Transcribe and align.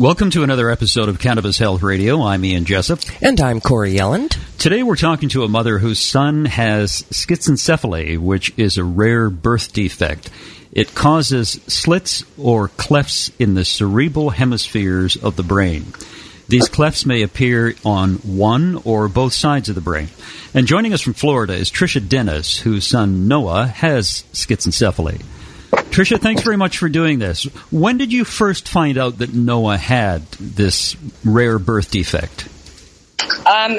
Welcome 0.00 0.30
to 0.30 0.42
another 0.42 0.70
episode 0.70 1.10
of 1.10 1.18
Cannabis 1.18 1.58
Health 1.58 1.82
Radio. 1.82 2.22
I'm 2.22 2.42
Ian 2.42 2.64
Jessup. 2.64 3.00
And 3.20 3.38
I'm 3.38 3.60
Corey 3.60 3.92
Yelland. 3.92 4.38
Today 4.56 4.82
we're 4.82 4.96
talking 4.96 5.28
to 5.28 5.44
a 5.44 5.48
mother 5.48 5.76
whose 5.76 5.98
son 5.98 6.46
has 6.46 7.02
schizencephaly, 7.10 8.16
which 8.16 8.50
is 8.56 8.78
a 8.78 8.82
rare 8.82 9.28
birth 9.28 9.74
defect. 9.74 10.30
It 10.72 10.94
causes 10.94 11.60
slits 11.66 12.24
or 12.38 12.68
clefts 12.68 13.30
in 13.38 13.52
the 13.52 13.64
cerebral 13.66 14.30
hemispheres 14.30 15.16
of 15.16 15.36
the 15.36 15.42
brain. 15.42 15.92
These 16.48 16.70
clefts 16.70 17.04
may 17.04 17.20
appear 17.20 17.74
on 17.84 18.14
one 18.14 18.80
or 18.86 19.06
both 19.06 19.34
sides 19.34 19.68
of 19.68 19.74
the 19.74 19.82
brain. 19.82 20.08
And 20.54 20.66
joining 20.66 20.94
us 20.94 21.02
from 21.02 21.12
Florida 21.12 21.52
is 21.52 21.70
Tricia 21.70 22.00
Dennis, 22.00 22.58
whose 22.58 22.86
son 22.86 23.28
Noah 23.28 23.66
has 23.66 24.24
schizencephaly. 24.32 25.20
Tricia, 25.90 26.20
thanks 26.20 26.42
very 26.42 26.56
much 26.56 26.78
for 26.78 26.88
doing 26.88 27.18
this. 27.18 27.44
When 27.70 27.98
did 27.98 28.12
you 28.12 28.24
first 28.24 28.68
find 28.68 28.96
out 28.96 29.18
that 29.18 29.34
Noah 29.34 29.76
had 29.76 30.22
this 30.32 30.96
rare 31.24 31.58
birth 31.58 31.90
defect? 31.90 32.48
Um, 33.20 33.78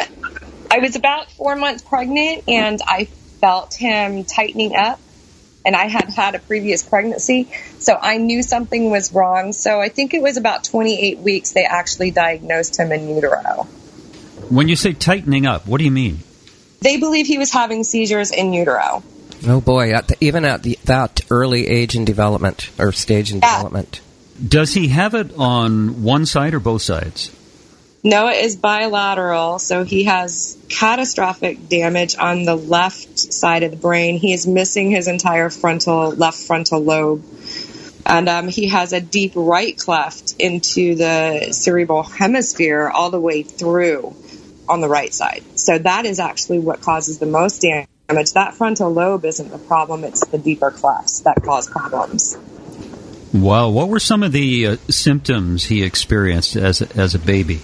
I 0.70 0.80
was 0.80 0.95
about 0.98 1.31
four 1.31 1.56
months 1.56 1.84
pregnant 1.84 2.44
and 2.48 2.81
I 2.86 3.06
felt 3.40 3.73
him 3.73 4.26
tightening 4.26 4.76
up. 4.76 5.00
And 5.64 5.76
I 5.76 5.86
had 5.86 6.09
had 6.09 6.34
a 6.34 6.40
previous 6.40 6.81
pregnancy, 6.81 7.48
so 7.78 7.95
I 7.95 8.18
knew 8.18 8.42
something 8.42 8.90
was 8.90 9.14
wrong. 9.14 9.53
So 9.53 9.80
I 9.80 9.90
think 9.90 10.16
it 10.16 10.22
was 10.23 10.38
about 10.38 10.64
28 10.64 11.20
weeks 11.20 11.52
they 11.52 11.66
actually 11.66 12.09
diagnosed 12.09 12.80
him 12.80 12.92
in 12.92 13.08
utero. 13.08 13.68
When 14.50 14.68
you 14.68 14.75
say 14.75 14.94
tightening 14.94 15.46
up, 15.46 15.68
what 15.68 15.78
do 15.78 15.86
you 15.86 15.92
mean? 15.92 16.18
They 16.81 16.98
believe 16.98 17.28
he 17.28 17.38
was 17.38 17.52
having 17.52 17.84
seizures 17.84 18.31
in 18.31 18.53
utero. 18.53 19.03
Oh 19.47 19.61
boy, 19.61 19.92
at 19.92 20.08
the, 20.08 20.17
even 20.22 20.45
at 20.45 20.64
the, 20.64 20.78
that 20.86 21.22
early 21.30 21.67
age 21.67 21.95
in 21.95 22.06
development 22.06 22.70
or 22.78 22.92
stage 22.92 23.31
in 23.31 23.39
Yeah. 23.39 23.56
development. 23.56 24.02
Does 24.45 24.73
he 24.73 24.88
have 24.89 25.14
it 25.14 25.31
on 25.38 26.03
one 26.03 26.25
side 26.25 26.53
or 26.53 26.59
both 26.59 26.81
sides? 26.81 27.31
Noah 28.03 28.31
is 28.31 28.56
bilateral, 28.56 29.59
so 29.59 29.84
he 29.84 30.06
has 30.06 30.58
catastrophic 30.69 31.69
damage 31.69 32.16
on 32.17 32.45
the 32.45 32.56
left 32.56 33.19
side 33.19 33.62
of 33.62 33.72
the 33.72 33.78
brain. 33.78 34.17
He 34.17 34.34
is 34.34 34.47
missing 34.47 34.89
his 34.89 35.08
entire 35.08 35.52
frontal 35.52 36.09
left 36.09 36.39
frontal 36.39 36.80
lobe. 36.80 37.23
And 38.03 38.28
um, 38.28 38.47
he 38.47 38.69
has 38.69 38.94
a 38.94 39.00
deep 39.00 39.34
right 39.36 39.78
cleft 39.78 40.36
into 40.39 40.95
the 40.95 41.52
cerebral 41.52 42.02
hemisphere 42.02 42.89
all 42.89 43.12
the 43.12 43.19
way 43.19 43.44
through 43.44 44.16
on 44.67 44.81
the 44.81 44.89
right 44.89 45.14
side. 45.14 45.44
So 45.53 45.78
that 45.78 46.06
is 46.06 46.19
actually 46.19 46.58
what 46.59 46.81
causes 46.81 47.19
the 47.19 47.28
most 47.28 47.62
damage. 47.62 47.88
That 48.34 48.54
frontal 48.56 48.92
lobe 48.92 49.26
isn't 49.26 49.50
the 49.50 49.58
problem, 49.58 50.04
it's 50.04 50.26
the 50.28 50.38
deeper 50.38 50.72
clefts 50.72 51.22
that 51.22 51.42
cause 51.44 51.70
problems. 51.70 52.38
Wow, 53.34 53.70
what 53.70 53.88
were 53.88 54.00
some 54.00 54.23
of 54.23 54.31
the 54.31 54.68
uh, 54.68 54.78
symptoms 54.90 55.66
he 55.66 55.84
experienced 55.84 56.56
as 56.56 56.81
a, 56.81 56.98
as 56.98 57.16
a 57.16 57.20
baby? 57.20 57.62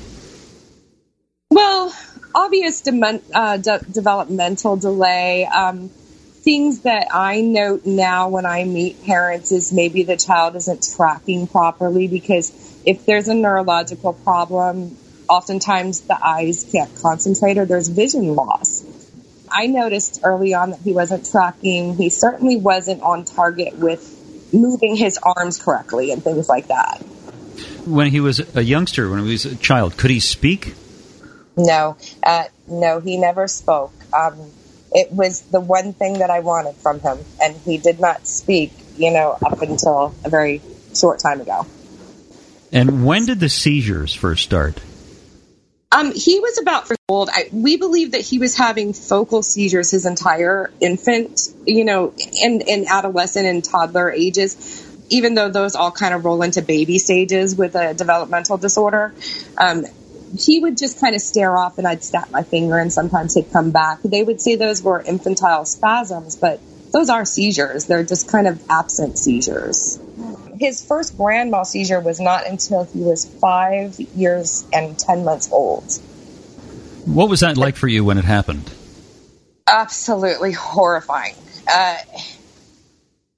Well, 1.51 1.93
obvious 2.33 2.81
uh, 2.87 3.57
de- 3.57 3.85
developmental 3.91 4.77
delay. 4.77 5.45
Um, 5.45 5.89
things 5.89 6.83
that 6.83 7.07
I 7.13 7.41
note 7.41 7.85
now 7.85 8.29
when 8.29 8.45
I 8.45 8.63
meet 8.63 9.03
parents 9.03 9.51
is 9.51 9.73
maybe 9.73 10.03
the 10.03 10.15
child 10.15 10.55
isn't 10.55 10.87
tracking 10.95 11.47
properly 11.47 12.07
because 12.07 12.53
if 12.85 13.05
there's 13.05 13.27
a 13.27 13.33
neurological 13.33 14.13
problem, 14.13 14.95
oftentimes 15.27 16.01
the 16.01 16.17
eyes 16.25 16.65
can't 16.71 16.89
concentrate 17.01 17.57
or 17.57 17.65
there's 17.65 17.89
vision 17.89 18.35
loss. 18.35 18.76
I 19.51 19.67
noticed 19.67 20.21
early 20.23 20.53
on 20.53 20.71
that 20.71 20.79
he 20.81 20.93
wasn't 20.93 21.29
tracking. 21.29 21.95
He 21.95 22.09
certainly 22.09 22.57
wasn't 22.57 23.01
on 23.01 23.25
target 23.25 23.75
with 23.77 24.13
moving 24.53 24.95
his 24.95 25.19
arms 25.21 25.61
correctly 25.61 26.11
and 26.11 26.23
things 26.23 26.49
like 26.49 26.67
that. 26.67 27.01
When 27.85 28.07
he 28.07 28.19
was 28.19 28.55
a 28.55 28.61
youngster, 28.61 29.09
when 29.09 29.23
he 29.23 29.31
was 29.31 29.45
a 29.45 29.55
child, 29.55 29.97
could 29.97 30.11
he 30.11 30.19
speak? 30.19 30.75
No, 31.55 31.97
uh, 32.23 32.45
no, 32.67 32.99
he 32.99 33.17
never 33.17 33.47
spoke. 33.47 33.93
Um, 34.13 34.51
it 34.91 35.11
was 35.11 35.41
the 35.41 35.59
one 35.59 35.93
thing 35.93 36.19
that 36.19 36.29
I 36.29 36.41
wanted 36.41 36.75
from 36.75 36.99
him, 36.99 37.17
and 37.41 37.55
he 37.55 37.77
did 37.77 37.99
not 37.99 38.27
speak, 38.27 38.71
you 38.97 39.11
know, 39.11 39.37
up 39.43 39.61
until 39.61 40.13
a 40.23 40.29
very 40.29 40.61
short 40.93 41.19
time 41.19 41.41
ago. 41.41 41.65
And 42.71 43.05
when 43.05 43.25
did 43.25 43.39
the 43.39 43.49
seizures 43.49 44.13
first 44.13 44.43
start? 44.43 44.79
Um, 45.91 46.11
he 46.13 46.39
was 46.39 46.57
about 46.59 46.87
four 46.87 46.97
old. 47.07 47.29
I, 47.31 47.49
we 47.51 47.77
believe 47.77 48.11
that 48.11 48.21
he 48.21 48.39
was 48.39 48.55
having 48.55 48.91
focal 48.93 49.41
seizures 49.41 49.89
his 49.91 50.05
entire 50.05 50.69
infant, 50.81 51.39
you 51.65 51.85
know, 51.85 52.13
and, 52.43 52.61
and 52.67 52.87
adolescent 52.87 53.45
and 53.47 53.63
toddler 53.63 54.11
ages, 54.11 54.85
even 55.09 55.33
though 55.33 55.49
those 55.49 55.75
all 55.75 55.91
kind 55.91 56.13
of 56.13 56.25
roll 56.25 56.41
into 56.41 56.61
baby 56.61 56.99
stages 56.99 57.55
with 57.55 57.75
a 57.75 57.93
developmental 57.93 58.57
disorder. 58.57 59.13
Um, 59.57 59.85
he 60.37 60.59
would 60.59 60.77
just 60.77 60.99
kind 60.99 61.15
of 61.15 61.21
stare 61.21 61.57
off 61.57 61.77
and 61.77 61.87
I'd 61.87 62.03
snap 62.03 62.31
my 62.31 62.43
finger 62.43 62.77
and 62.77 62.91
sometimes 62.91 63.33
he'd 63.35 63.51
come 63.53 63.71
back. 63.71 63.99
They 64.03 64.23
would 64.23 64.41
say 64.41 64.57
those 64.57 64.83
were 64.83 65.01
infantile 65.01 65.63
spasms, 65.63 66.35
but 66.35 66.59
those 66.91 67.09
are 67.09 67.23
seizures. 67.23 67.85
They're 67.85 68.03
just 68.03 68.29
kind 68.29 68.47
of 68.47 68.61
absent 68.69 69.17
seizures. 69.17 69.99
His 70.59 70.85
first 70.85 71.17
grand 71.17 71.51
mal 71.51 71.65
seizure 71.65 71.99
was 71.99 72.19
not 72.19 72.47
until 72.47 72.85
he 72.85 72.99
was 72.99 73.25
five 73.25 73.99
years 73.99 74.65
and 74.73 74.97
10 74.97 75.23
months 75.23 75.51
old. 75.51 75.91
What 77.05 77.29
was 77.29 77.41
that 77.41 77.57
like 77.57 77.75
for 77.75 77.87
you 77.87 78.03
when 78.03 78.17
it 78.17 78.25
happened? 78.25 78.69
Absolutely 79.67 80.51
horrifying. 80.53 81.35
Uh, 81.71 81.97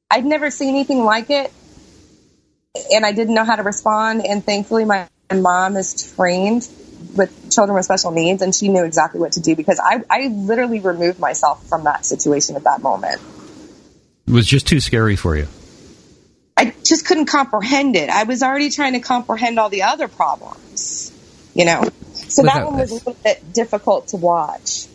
I'd 0.10 0.26
never 0.26 0.50
seen 0.50 0.70
anything 0.70 1.04
like 1.04 1.30
it, 1.30 1.52
and 2.92 3.06
I 3.06 3.12
didn't 3.12 3.36
know 3.36 3.46
how 3.46 3.56
to 3.56 3.64
respond. 3.64 4.26
And 4.26 4.44
thankfully, 4.44 4.86
my 4.86 5.08
mom 5.34 5.78
is 5.78 6.14
trained 6.16 6.68
with 7.16 7.52
children 7.52 7.76
with 7.76 7.86
special 7.86 8.12
needs, 8.12 8.42
and 8.42 8.54
she 8.54 8.70
knew 8.70 8.84
exactly 8.84 9.20
what 9.20 9.34
to 9.34 9.40
do 9.40 9.56
because 9.56 9.80
I, 9.80 10.02
I 10.10 10.28
literally 10.28 10.80
removed 10.80 11.20
myself 11.20 11.66
from 11.68 11.84
that 11.84 12.06
situation 12.06 12.56
at 12.56 12.64
that 12.64 12.82
moment. 12.82 13.22
It 14.28 14.34
was 14.34 14.48
just 14.48 14.68
too 14.68 14.80
scary 14.80 15.16
for 15.16 15.36
you. 15.36 15.48
I 16.60 16.74
just 16.84 17.06
couldn't 17.06 17.28
comprehend 17.28 17.96
it. 17.96 18.10
I 18.10 18.24
was 18.24 18.44
already 18.44 18.70
trying 18.70 18.92
to 18.92 19.00
comprehend 19.00 19.58
all 19.58 19.70
the 19.70 19.84
other 19.84 20.10
problems, 20.10 21.10
you 21.54 21.64
know. 21.64 21.88
So 22.12 22.44
that 22.44 22.66
one 22.66 22.78
was 22.78 22.92
a 22.92 22.96
little 22.96 23.16
bit 23.24 23.54
difficult 23.54 24.10
to 24.10 24.18
watch. 24.18 24.88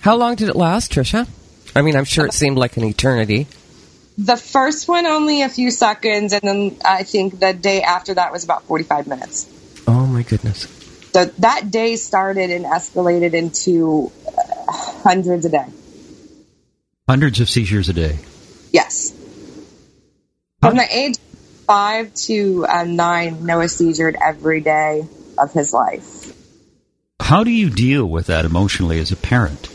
How 0.00 0.16
long 0.16 0.36
did 0.36 0.48
it 0.48 0.56
last, 0.56 0.90
Trisha? 0.90 1.28
I 1.76 1.82
mean, 1.82 1.96
I'm 1.96 2.06
sure 2.06 2.24
it 2.24 2.32
seemed 2.32 2.56
like 2.56 2.78
an 2.78 2.84
eternity. 2.84 3.46
The 4.16 4.38
first 4.38 4.88
one 4.88 5.04
only 5.04 5.42
a 5.42 5.50
few 5.50 5.70
seconds, 5.70 6.32
and 6.32 6.40
then 6.40 6.76
I 6.82 7.02
think 7.02 7.38
the 7.38 7.52
day 7.52 7.82
after 7.82 8.14
that 8.14 8.32
was 8.32 8.44
about 8.44 8.62
45 8.62 9.06
minutes. 9.06 9.46
Oh 9.86 10.06
my 10.06 10.22
goodness. 10.22 10.66
So 11.12 11.26
that 11.26 11.70
day 11.70 11.96
started 11.96 12.50
and 12.50 12.64
escalated 12.64 13.34
into 13.34 14.10
uh, 14.26 14.72
hundreds 14.72 15.44
a 15.44 15.50
day. 15.50 15.66
Hundreds 17.06 17.40
of 17.40 17.50
seizures 17.50 17.90
a 17.90 17.92
day. 17.92 18.18
Yes. 18.72 19.12
From 20.62 20.76
the 20.76 20.96
age 20.96 21.16
of 21.16 21.40
five 21.66 22.14
to 22.14 22.64
uh, 22.66 22.84
nine, 22.84 23.44
Noah 23.44 23.64
seizured 23.64 24.14
every 24.14 24.60
day 24.60 25.04
of 25.36 25.52
his 25.52 25.72
life. 25.72 26.32
How 27.20 27.42
do 27.42 27.50
you 27.50 27.68
deal 27.68 28.06
with 28.06 28.28
that 28.28 28.44
emotionally 28.44 29.00
as 29.00 29.10
a 29.10 29.16
parent? 29.16 29.68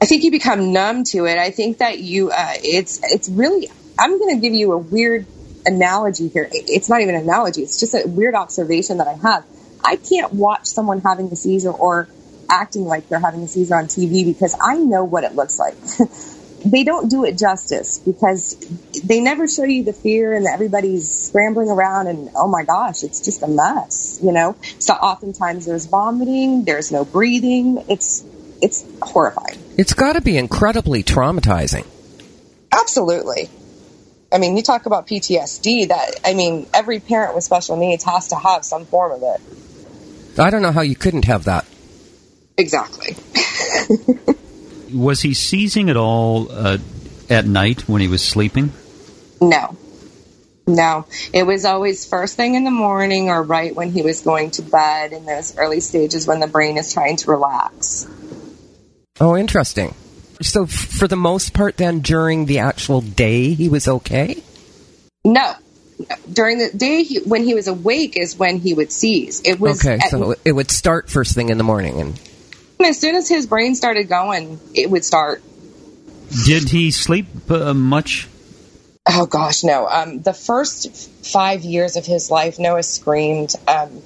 I 0.00 0.06
think 0.06 0.22
you 0.22 0.30
become 0.30 0.72
numb 0.72 1.02
to 1.04 1.24
it. 1.24 1.38
I 1.38 1.50
think 1.50 1.78
that 1.78 1.98
you, 1.98 2.30
uh, 2.30 2.52
it's, 2.62 3.00
it's 3.02 3.28
really, 3.28 3.68
I'm 3.98 4.16
going 4.20 4.36
to 4.36 4.40
give 4.40 4.54
you 4.54 4.70
a 4.72 4.78
weird 4.78 5.26
analogy 5.66 6.28
here. 6.28 6.48
It's 6.52 6.88
not 6.88 7.00
even 7.00 7.16
an 7.16 7.22
analogy. 7.22 7.62
It's 7.62 7.80
just 7.80 7.94
a 7.94 8.06
weird 8.06 8.36
observation 8.36 8.98
that 8.98 9.08
I 9.08 9.14
have. 9.14 9.44
I 9.82 9.96
can't 9.96 10.32
watch 10.32 10.66
someone 10.66 11.00
having 11.00 11.32
a 11.32 11.36
seizure 11.36 11.72
or 11.72 12.06
acting 12.48 12.84
like 12.84 13.08
they're 13.08 13.18
having 13.18 13.42
a 13.42 13.48
seizure 13.48 13.74
on 13.74 13.86
TV 13.86 14.24
because 14.24 14.56
I 14.62 14.76
know 14.76 15.02
what 15.02 15.24
it 15.24 15.34
looks 15.34 15.58
like. 15.58 15.74
they 16.64 16.84
don't 16.84 17.10
do 17.10 17.24
it 17.24 17.36
justice 17.36 17.98
because 17.98 18.56
they 19.04 19.20
never 19.20 19.46
show 19.46 19.64
you 19.64 19.84
the 19.84 19.92
fear 19.92 20.32
and 20.32 20.46
everybody's 20.46 21.10
scrambling 21.10 21.68
around 21.68 22.06
and 22.06 22.30
oh 22.34 22.48
my 22.48 22.64
gosh, 22.64 23.02
it's 23.02 23.20
just 23.20 23.42
a 23.42 23.48
mess, 23.48 24.18
you 24.22 24.32
know? 24.32 24.56
So 24.78 24.94
oftentimes 24.94 25.66
there's 25.66 25.86
vomiting, 25.86 26.64
there's 26.64 26.90
no 26.90 27.04
breathing. 27.04 27.84
It's, 27.88 28.24
it's 28.62 28.84
horrifying. 29.02 29.58
It's 29.76 29.94
got 29.94 30.14
to 30.14 30.20
be 30.20 30.38
incredibly 30.38 31.02
traumatizing. 31.02 31.86
Absolutely. 32.72 33.50
I 34.32 34.38
mean, 34.38 34.56
you 34.56 34.62
talk 34.62 34.86
about 34.86 35.06
PTSD. 35.06 35.88
That 35.88 36.20
I 36.24 36.34
mean, 36.34 36.66
every 36.74 36.98
parent 36.98 37.34
with 37.36 37.44
special 37.44 37.76
needs 37.76 38.02
has 38.04 38.28
to 38.28 38.36
have 38.36 38.64
some 38.64 38.84
form 38.84 39.12
of 39.12 39.22
it. 39.22 40.40
I 40.40 40.50
don't 40.50 40.62
know 40.62 40.72
how 40.72 40.80
you 40.80 40.96
couldn't 40.96 41.26
have 41.26 41.44
that. 41.44 41.64
Exactly. 42.56 43.16
Was 44.94 45.20
he 45.22 45.34
seizing 45.34 45.90
at 45.90 45.96
all 45.96 46.50
uh, 46.50 46.78
at 47.28 47.46
night 47.46 47.88
when 47.88 48.00
he 48.00 48.08
was 48.08 48.22
sleeping? 48.22 48.72
No. 49.40 49.76
No. 50.66 51.06
It 51.32 51.42
was 51.44 51.64
always 51.64 52.06
first 52.06 52.36
thing 52.36 52.54
in 52.54 52.64
the 52.64 52.70
morning 52.70 53.28
or 53.28 53.42
right 53.42 53.74
when 53.74 53.90
he 53.90 54.02
was 54.02 54.20
going 54.22 54.50
to 54.52 54.62
bed 54.62 55.12
in 55.12 55.26
those 55.26 55.56
early 55.58 55.80
stages 55.80 56.26
when 56.26 56.40
the 56.40 56.46
brain 56.46 56.78
is 56.78 56.92
trying 56.92 57.16
to 57.18 57.30
relax. 57.30 58.06
Oh, 59.20 59.36
interesting. 59.36 59.94
So, 60.42 60.64
f- 60.64 60.70
for 60.70 61.06
the 61.06 61.16
most 61.16 61.52
part, 61.54 61.76
then, 61.76 62.00
during 62.00 62.46
the 62.46 62.58
actual 62.58 63.00
day, 63.00 63.52
he 63.54 63.68
was 63.68 63.86
okay? 63.86 64.42
No. 65.24 65.52
During 66.32 66.58
the 66.58 66.70
day 66.76 67.04
he, 67.04 67.18
when 67.20 67.44
he 67.44 67.54
was 67.54 67.68
awake 67.68 68.16
is 68.16 68.36
when 68.36 68.58
he 68.58 68.74
would 68.74 68.90
seize. 68.90 69.40
It 69.44 69.60
was 69.60 69.80
Okay, 69.84 69.94
at- 70.02 70.10
so 70.10 70.34
it 70.44 70.52
would 70.52 70.70
start 70.70 71.08
first 71.08 71.34
thing 71.34 71.50
in 71.50 71.58
the 71.58 71.64
morning. 71.64 72.00
and 72.00 72.20
as 72.80 72.98
soon 72.98 73.14
as 73.14 73.28
his 73.28 73.46
brain 73.46 73.74
started 73.74 74.08
going, 74.08 74.60
it 74.74 74.90
would 74.90 75.04
start. 75.04 75.42
Did 76.44 76.68
he 76.68 76.90
sleep 76.90 77.26
uh, 77.50 77.74
much? 77.74 78.28
Oh 79.06 79.26
gosh, 79.26 79.64
no. 79.64 79.86
Um, 79.86 80.22
the 80.22 80.32
first 80.32 81.26
five 81.26 81.62
years 81.62 81.96
of 81.96 82.06
his 82.06 82.30
life, 82.30 82.58
Noah 82.58 82.82
screamed 82.82 83.54
um, 83.68 84.02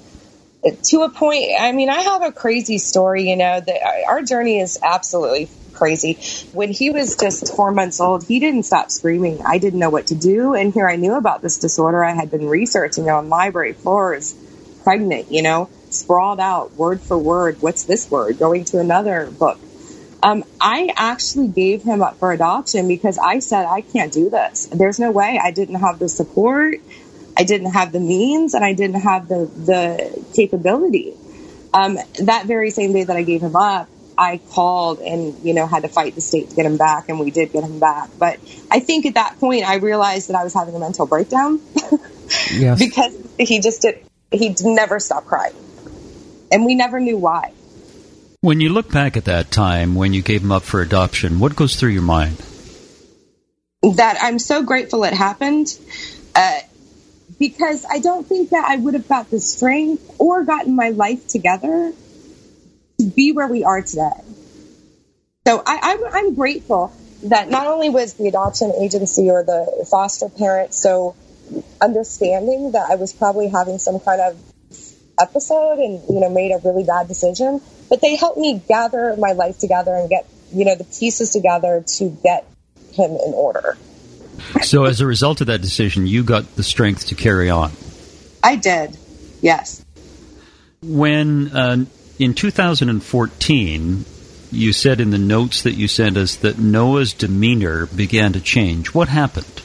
to 0.85 1.03
a 1.03 1.09
point. 1.09 1.45
I 1.59 1.73
mean, 1.73 1.89
I 1.89 2.01
have 2.01 2.23
a 2.23 2.33
crazy 2.33 2.79
story. 2.79 3.31
You 3.31 3.37
know, 3.37 3.61
that 3.61 4.05
our 4.09 4.23
journey 4.23 4.59
is 4.59 4.79
absolutely 4.83 5.49
crazy. 5.73 6.19
When 6.53 6.73
he 6.73 6.91
was 6.91 7.17
just 7.17 7.55
four 7.55 7.71
months 7.71 8.01
old, 8.01 8.25
he 8.25 8.41
didn't 8.41 8.65
stop 8.65 8.91
screaming. 8.91 9.41
I 9.47 9.59
didn't 9.59 9.79
know 9.79 9.91
what 9.91 10.09
to 10.09 10.17
do, 10.17 10.55
and 10.55 10.75
here 10.75 10.89
I 10.89 10.97
knew 10.97 11.15
about 11.15 11.43
this 11.43 11.59
disorder. 11.59 12.05
I 12.05 12.15
had 12.15 12.31
been 12.31 12.49
researching 12.49 13.09
on 13.09 13.29
library 13.29 13.75
floors, 13.75 14.35
pregnant. 14.83 15.31
You 15.31 15.43
know, 15.43 15.71
sprawled 15.95 16.41
out 16.41 16.73
word 16.75 17.01
for 17.01 17.19
word. 17.19 17.61
What's 17.61 17.85
this 17.85 18.11
word? 18.11 18.39
Going 18.39 18.65
to 18.67 18.79
another 18.79 19.31
book. 19.31 19.59
Um, 20.23 20.45
I 20.61 20.93
actually 20.97 21.49
gave 21.49 21.83
him 21.83 22.03
up 22.03 22.19
for 22.19 22.33
adoption 22.33 22.89
because 22.89 23.19
I 23.19 23.39
said, 23.39 23.67
I 23.67 23.83
can't 23.83 24.13
do 24.13 24.31
this. 24.31 24.67
There's 24.67 24.99
no 24.99 25.11
way. 25.13 25.41
I 25.43 25.53
didn't 25.53 25.77
have 25.77 25.99
the 25.99 26.09
support. 26.09 26.77
I 27.37 27.45
didn't 27.45 27.71
have 27.71 27.93
the 27.93 28.01
means 28.01 28.55
and 28.55 28.65
I 28.65 28.73
didn't 28.73 29.01
have 29.01 29.29
the, 29.29 29.47
the 29.47 30.25
capability. 30.35 31.15
Um, 31.73 31.99
that 32.21 32.47
very 32.47 32.71
same 32.71 32.93
day 32.93 33.05
that 33.05 33.17
I 33.17 33.23
gave 33.23 33.43
him 33.43 33.55
up, 33.55 33.89
I 34.17 34.41
called 34.51 34.99
and, 34.99 35.39
you 35.45 35.55
know, 35.55 35.69
had 35.69 35.83
to 35.83 35.89
fight 35.89 36.17
the 36.17 36.21
state 36.21 36.51
to 36.51 36.57
get 36.57 36.67
him 36.67 36.77
back 36.77 37.09
and 37.09 37.21
we 37.21 37.31
did 37.31 37.53
get 37.53 37.63
him 37.63 37.79
back. 37.79 38.11
But 38.19 38.41
I 38.69 38.81
think 38.81 39.07
at 39.07 39.15
that 39.15 39.39
point 39.39 39.69
I 39.69 39.77
realized 39.77 40.31
that 40.31 40.35
I 40.35 40.43
was 40.43 40.53
having 40.53 40.75
a 40.75 40.81
mental 40.81 41.07
breakdown 41.07 41.61
yes. 42.51 42.81
because 42.81 43.17
he 43.39 43.61
just 43.61 43.83
did, 43.83 44.05
he 44.33 44.57
never 44.61 44.99
stopped 44.99 45.29
crying. 45.29 45.55
And 46.51 46.65
we 46.65 46.75
never 46.75 47.01
knew 47.01 47.19
why. 47.19 47.53
When 48.41 48.61
you 48.61 48.69
look 48.69 48.91
back 48.93 49.17
at 49.17 49.25
that 49.25 49.51
time 49.51 49.95
when 49.95 50.15
you 50.15 50.23
gave 50.23 50.43
him 50.43 50.53
up 50.53 50.63
for 50.63 50.81
adoption, 50.81 51.41
what 51.41 51.57
goes 51.57 51.77
through 51.77 51.91
your 51.91 52.03
mind? 52.03 52.37
that 53.83 54.19
I'm 54.21 54.39
so 54.39 54.63
grateful 54.63 55.05
it 55.05 55.15
happened 55.15 55.69
uh, 56.35 56.59
because 57.39 57.85
I 57.89 58.01
don't 58.01 58.27
think 58.27 58.51
that 58.51 58.65
I 58.69 58.77
would 58.77 58.95
have 58.95 59.09
got 59.09 59.31
the 59.31 59.41
strength 59.41 60.17
or 60.19 60.45
gotten 60.45 60.75
my 60.75 60.91
life 60.91 61.29
together 61.29 61.93
to 62.99 63.07
be 63.07 63.33
where 63.33 63.47
we 63.47 63.65
are 63.65 63.83
today. 63.83 64.21
So 65.47 65.63
I, 65.65 65.79
I'm, 65.83 66.15
I'm 66.15 66.35
grateful 66.35 66.93
that 67.25 67.49
not 67.49 67.67
only 67.67 67.89
was 67.89 68.15
the 68.15 68.29
adoption 68.29 68.73
agency 68.81 69.31
or 69.31 69.45
the 69.45 69.87
foster 69.91 70.29
parent 70.29 70.75
so 70.75 71.15
understanding 71.81 72.73
that 72.73 72.91
I 72.91 72.97
was 72.97 73.13
probably 73.13 73.49
having 73.49 73.79
some 73.79 74.01
kind 74.01 74.21
of 74.21 74.39
episode 75.21 75.79
and 75.79 76.03
you 76.09 76.21
know 76.21 76.31
made 76.31 76.53
a 76.53 76.59
really 76.59 76.85
bad 76.85 77.09
decision, 77.09 77.61
but 77.89 78.01
they 78.01 78.17
helped 78.17 78.39
me 78.39 78.63
gather 78.69 79.17
my 79.19 79.33
life 79.33 79.59
together 79.59 79.95
and 79.95 80.09
get 80.09 80.27
you 80.53 80.65
know 80.65 80.75
the 80.75 80.85
pieces 80.85 81.31
together 81.31 81.85
to 81.87 82.11
get 82.23 82.47
him 82.93 83.11
in 83.11 83.33
order. 83.35 83.77
So, 84.63 84.85
as 84.85 85.01
a 85.01 85.07
result 85.07 85.41
of 85.41 85.49
that 85.49 85.61
decision, 85.61 86.07
you 86.07 86.23
got 86.23 86.57
the 86.57 86.63
strength 86.63 87.07
to 87.07 87.15
carry 87.15 87.51
on. 87.51 87.73
I 88.43 88.57
did, 88.57 88.97
yes. 89.41 89.85
When 90.81 91.49
uh, 91.57 91.85
in 92.19 92.35
2014, 92.35 94.05
you 94.51 94.73
said 94.73 95.01
in 95.01 95.11
the 95.11 95.19
notes 95.19 95.63
that 95.63 95.75
you 95.75 95.89
sent 95.89 96.17
us 96.17 96.37
that 96.37 96.59
Noah's 96.59 97.13
demeanor 97.13 97.87
began 97.87 98.33
to 98.33 98.41
change. 98.41 98.95
What 98.95 99.09
happened? 99.09 99.63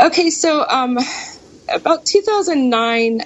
Okay, 0.00 0.30
so 0.30 0.64
um, 0.66 0.98
about 1.68 2.06
2009, 2.06 3.20
uh, 3.20 3.24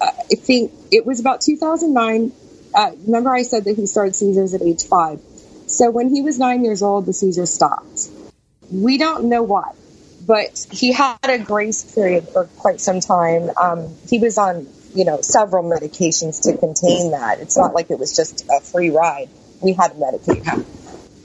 I 0.00 0.34
think 0.36 0.72
it 0.90 1.06
was 1.06 1.20
about 1.20 1.40
2009. 1.40 2.32
Uh, 2.74 2.90
remember, 3.06 3.32
I 3.32 3.42
said 3.42 3.64
that 3.64 3.76
he 3.76 3.86
started 3.86 4.14
seizures 4.16 4.54
at 4.54 4.62
age 4.62 4.84
five. 4.84 5.20
So 5.66 5.90
when 5.90 6.14
he 6.14 6.20
was 6.20 6.38
nine 6.38 6.64
years 6.64 6.82
old, 6.82 7.06
the 7.06 7.12
seizures 7.12 7.52
stopped. 7.52 8.08
We 8.70 8.98
don't 8.98 9.24
know 9.28 9.42
why, 9.42 9.72
but 10.26 10.66
he 10.70 10.92
had 10.92 11.18
a 11.22 11.38
grace 11.38 11.84
period 11.94 12.28
for 12.28 12.46
quite 12.58 12.80
some 12.80 13.00
time. 13.00 13.50
Um, 13.60 13.94
he 14.08 14.18
was 14.18 14.38
on, 14.38 14.66
you 14.94 15.04
know, 15.04 15.20
several 15.20 15.64
medications 15.64 16.42
to 16.44 16.56
contain 16.56 17.12
that. 17.12 17.40
It's 17.40 17.56
not 17.56 17.74
like 17.74 17.90
it 17.90 17.98
was 17.98 18.16
just 18.16 18.46
a 18.50 18.60
free 18.60 18.90
ride. 18.90 19.28
We 19.60 19.72
had 19.72 19.88
to 19.88 19.94
medicate 19.94 20.44
him. 20.44 20.64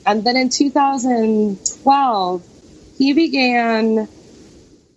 And 0.05 0.23
then 0.23 0.37
in 0.37 0.49
2012, 0.49 2.47
he 2.97 3.13
began 3.13 4.07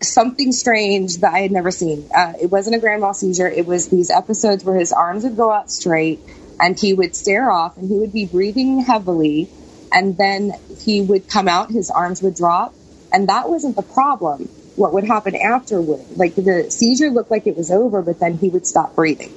something 0.09 0.53
strange 0.53 1.19
that 1.19 1.33
I 1.33 1.41
had 1.41 1.53
never 1.53 1.71
seen. 1.71 2.09
Uh, 2.15 2.35
it 2.41 2.47
wasn't 2.47 2.77
a 2.77 2.79
grand 2.79 3.01
mal 3.01 3.15
seizure. 3.15 3.49
It 3.49 3.67
was 3.67 3.89
these 3.89 4.11
episodes 4.11 4.65
where 4.65 4.77
his 4.77 4.93
arms 4.93 5.25
would 5.25 5.37
go 5.37 5.51
out 5.51 5.71
straight 5.71 6.21
and 6.61 6.79
he 6.79 6.95
would 6.95 7.17
stare 7.17 7.51
off 7.51 7.77
and 7.77 7.89
he 7.89 7.97
would 7.97 8.13
be 8.13 8.27
breathing 8.27 8.81
heavily 8.81 9.49
and 9.93 10.17
then 10.17 10.53
he 10.81 11.03
would 11.03 11.29
come 11.29 11.49
out, 11.49 11.71
his 11.71 11.91
arms 11.91 12.23
would 12.23 12.35
drop, 12.35 12.75
and 13.13 13.29
that 13.29 13.49
wasn't 13.49 13.77
the 13.77 13.83
problem. 13.83 14.49
What 14.75 14.95
would 14.95 15.05
happen 15.05 15.37
afterward, 15.37 16.01
like 16.17 16.35
the 16.35 16.71
seizure 16.71 17.11
looked 17.11 17.31
like 17.31 17.47
it 17.47 17.57
was 17.57 17.71
over, 17.71 18.01
but 18.01 18.19
then 18.19 18.39
he 18.39 18.49
would 18.49 18.67
stop 18.67 18.95
breathing 18.95 19.33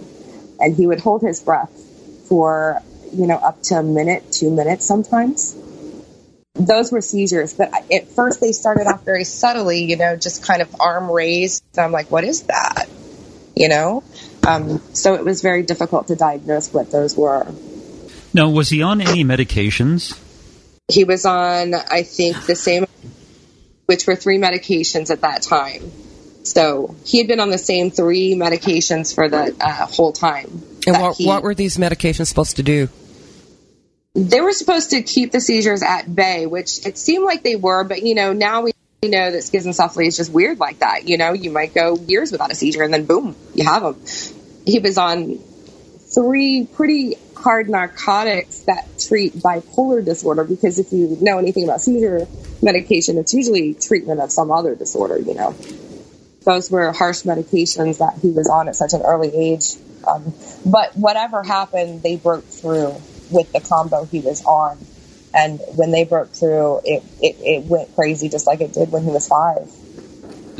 and 0.59 0.75
he 0.75 0.87
would 0.87 1.01
hold 1.01 1.21
his 1.21 1.41
breath 1.41 1.71
for, 2.29 2.81
you 3.13 3.27
know, 3.27 3.35
up 3.35 3.61
to 3.63 3.75
a 3.75 3.83
minute, 3.83 4.31
two 4.31 4.49
minutes 4.49 4.85
sometimes. 4.85 5.55
Those 6.55 6.91
were 6.91 7.01
seizures, 7.01 7.53
but 7.53 7.71
at 7.91 8.07
first 8.09 8.39
they 8.39 8.53
started 8.53 8.87
off 8.87 9.03
very 9.03 9.25
subtly, 9.25 9.83
you 9.83 9.97
know, 9.97 10.15
just 10.15 10.43
kind 10.43 10.61
of 10.61 10.73
arm 10.79 11.11
raised. 11.11 11.63
So 11.73 11.81
I'm 11.81 11.91
like, 11.91 12.09
what 12.09 12.23
is 12.23 12.43
that? 12.43 12.85
You 13.55 13.69
know? 13.69 14.03
Um, 14.47 14.81
so 14.93 15.15
it 15.15 15.25
was 15.25 15.41
very 15.41 15.63
difficult 15.63 16.07
to 16.07 16.15
diagnose 16.15 16.71
what 16.71 16.91
those 16.91 17.15
were. 17.17 17.45
Now, 18.33 18.49
was 18.49 18.69
he 18.69 18.81
on 18.81 19.01
any 19.01 19.23
medications? 19.23 20.17
He 20.87 21.03
was 21.03 21.25
on, 21.25 21.73
I 21.73 22.03
think, 22.03 22.45
the 22.45 22.55
same, 22.55 22.85
which 23.87 24.07
were 24.07 24.15
three 24.15 24.37
medications 24.37 25.09
at 25.09 25.21
that 25.21 25.41
time. 25.41 25.91
So 26.43 26.95
he 27.05 27.17
had 27.17 27.27
been 27.27 27.39
on 27.39 27.49
the 27.49 27.57
same 27.57 27.91
three 27.91 28.35
medications 28.35 29.13
for 29.15 29.27
the 29.27 29.55
uh, 29.59 29.87
whole 29.87 30.13
time. 30.13 30.61
And 30.85 31.01
what, 31.01 31.17
he- 31.17 31.25
what 31.25 31.43
were 31.43 31.55
these 31.55 31.77
medications 31.77 32.27
supposed 32.27 32.57
to 32.57 32.63
do? 32.63 32.87
They 34.15 34.39
were 34.39 34.53
supposed 34.53 34.91
to 34.91 35.01
keep 35.03 35.31
the 35.31 35.41
seizures 35.41 35.83
at 35.83 36.13
bay, 36.13 36.45
which 36.45 36.85
it 36.85 36.97
seemed 36.97 37.25
like 37.25 37.43
they 37.43 37.57
were, 37.57 37.83
but 37.83 38.01
you 38.01 38.15
know, 38.15 38.31
now 38.31 38.61
we 38.61 38.71
know 39.03 39.31
that 39.31 39.43
schizencephaly 39.43 40.07
is 40.07 40.15
just 40.15 40.31
weird 40.31 40.57
like 40.57 40.79
that. 40.79 41.07
You 41.07 41.17
know, 41.17 41.33
you 41.33 41.51
might 41.51 41.73
go 41.73 41.97
years 41.97 42.31
without 42.31 42.51
a 42.51 42.55
seizure 42.55 42.83
and 42.83 42.93
then 42.93 43.05
boom, 43.05 43.35
you 43.53 43.65
have 43.65 43.83
them. 43.83 44.01
He 44.65 44.79
was 44.79 44.97
on 44.97 45.37
three 46.15 46.65
pretty 46.65 47.15
hard 47.35 47.69
narcotics 47.69 48.61
that 48.61 48.87
treat 48.97 49.33
bipolar 49.33 50.03
disorder 50.03 50.45
because 50.45 50.79
if 50.79 50.93
you 50.93 51.17
know 51.21 51.37
anything 51.37 51.65
about 51.65 51.81
seizure 51.81 52.25
medication, 52.61 53.17
it's 53.17 53.33
usually 53.33 53.73
treatment 53.73 54.21
of 54.21 54.31
some 54.31 54.49
other 54.49 54.75
disorder, 54.75 55.19
you 55.19 55.33
know. 55.33 55.53
Those 56.45 56.71
were 56.71 56.93
harsh 56.93 57.23
medications 57.23 57.97
that 57.97 58.17
he 58.21 58.31
was 58.31 58.47
on 58.47 58.69
at 58.69 58.75
such 58.75 58.93
an 58.93 59.01
early 59.01 59.35
age. 59.35 59.73
Um, 60.07 60.33
but 60.65 60.95
whatever 60.95 61.43
happened, 61.43 62.01
they 62.01 62.15
broke 62.15 62.45
through 62.45 62.95
with 63.31 63.51
the 63.51 63.59
combo 63.59 64.05
he 64.05 64.19
was 64.19 64.43
on. 64.45 64.77
And 65.33 65.59
when 65.75 65.91
they 65.91 66.05
broke 66.05 66.29
through, 66.31 66.81
it, 66.85 67.03
it, 67.21 67.35
it 67.41 67.65
went 67.65 67.93
crazy 67.95 68.29
just 68.29 68.47
like 68.47 68.61
it 68.61 68.73
did 68.73 68.91
when 68.91 69.03
he 69.03 69.09
was 69.09 69.27
five. 69.27 69.69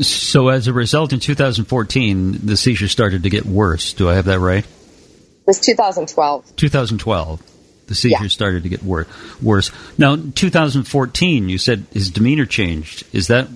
So, 0.04 0.48
as 0.48 0.68
a 0.68 0.74
result, 0.74 1.14
in 1.14 1.20
2014, 1.20 2.40
the 2.44 2.56
seizure 2.56 2.88
started 2.88 3.22
to 3.22 3.30
get 3.30 3.46
worse. 3.46 3.94
Do 3.94 4.10
I 4.10 4.14
have 4.14 4.26
that 4.26 4.38
right? 4.40 4.64
It 4.64 5.46
was 5.46 5.60
2012. 5.60 6.56
2012, 6.56 7.42
the 7.86 7.94
seizure 7.94 8.16
Yeah. 8.20 8.28
started 8.28 8.64
to 8.64 8.68
get 8.68 8.82
wor- 8.82 9.06
worse. 9.40 9.70
Now, 9.96 10.16
2014, 10.16 11.48
you 11.48 11.56
said 11.56 11.86
his 11.92 12.10
demeanor 12.10 12.44
changed. 12.44 13.04
Is 13.14 13.28
that? 13.28 13.48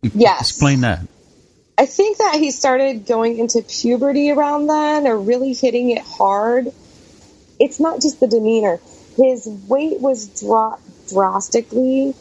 Yes. 0.00 0.40
Explain 0.52 0.80
that. 0.80 1.00
I 1.76 1.84
think 1.86 2.18
that 2.18 2.36
he 2.36 2.50
started 2.50 3.04
going 3.06 3.38
into 3.38 3.62
puberty 3.62 4.30
around 4.30 4.66
then 4.68 5.06
or 5.06 5.18
really 5.18 5.52
hitting 5.52 5.90
it 5.90 6.02
hard. 6.02 6.72
It's 7.60 7.80
not 7.80 8.00
just 8.00 8.20
the 8.20 8.28
demeanor. 8.28 8.80
His 9.16 9.46
weight 9.68 10.00
was 10.00 10.40
dropped 10.40 10.82
drastically 11.08 12.14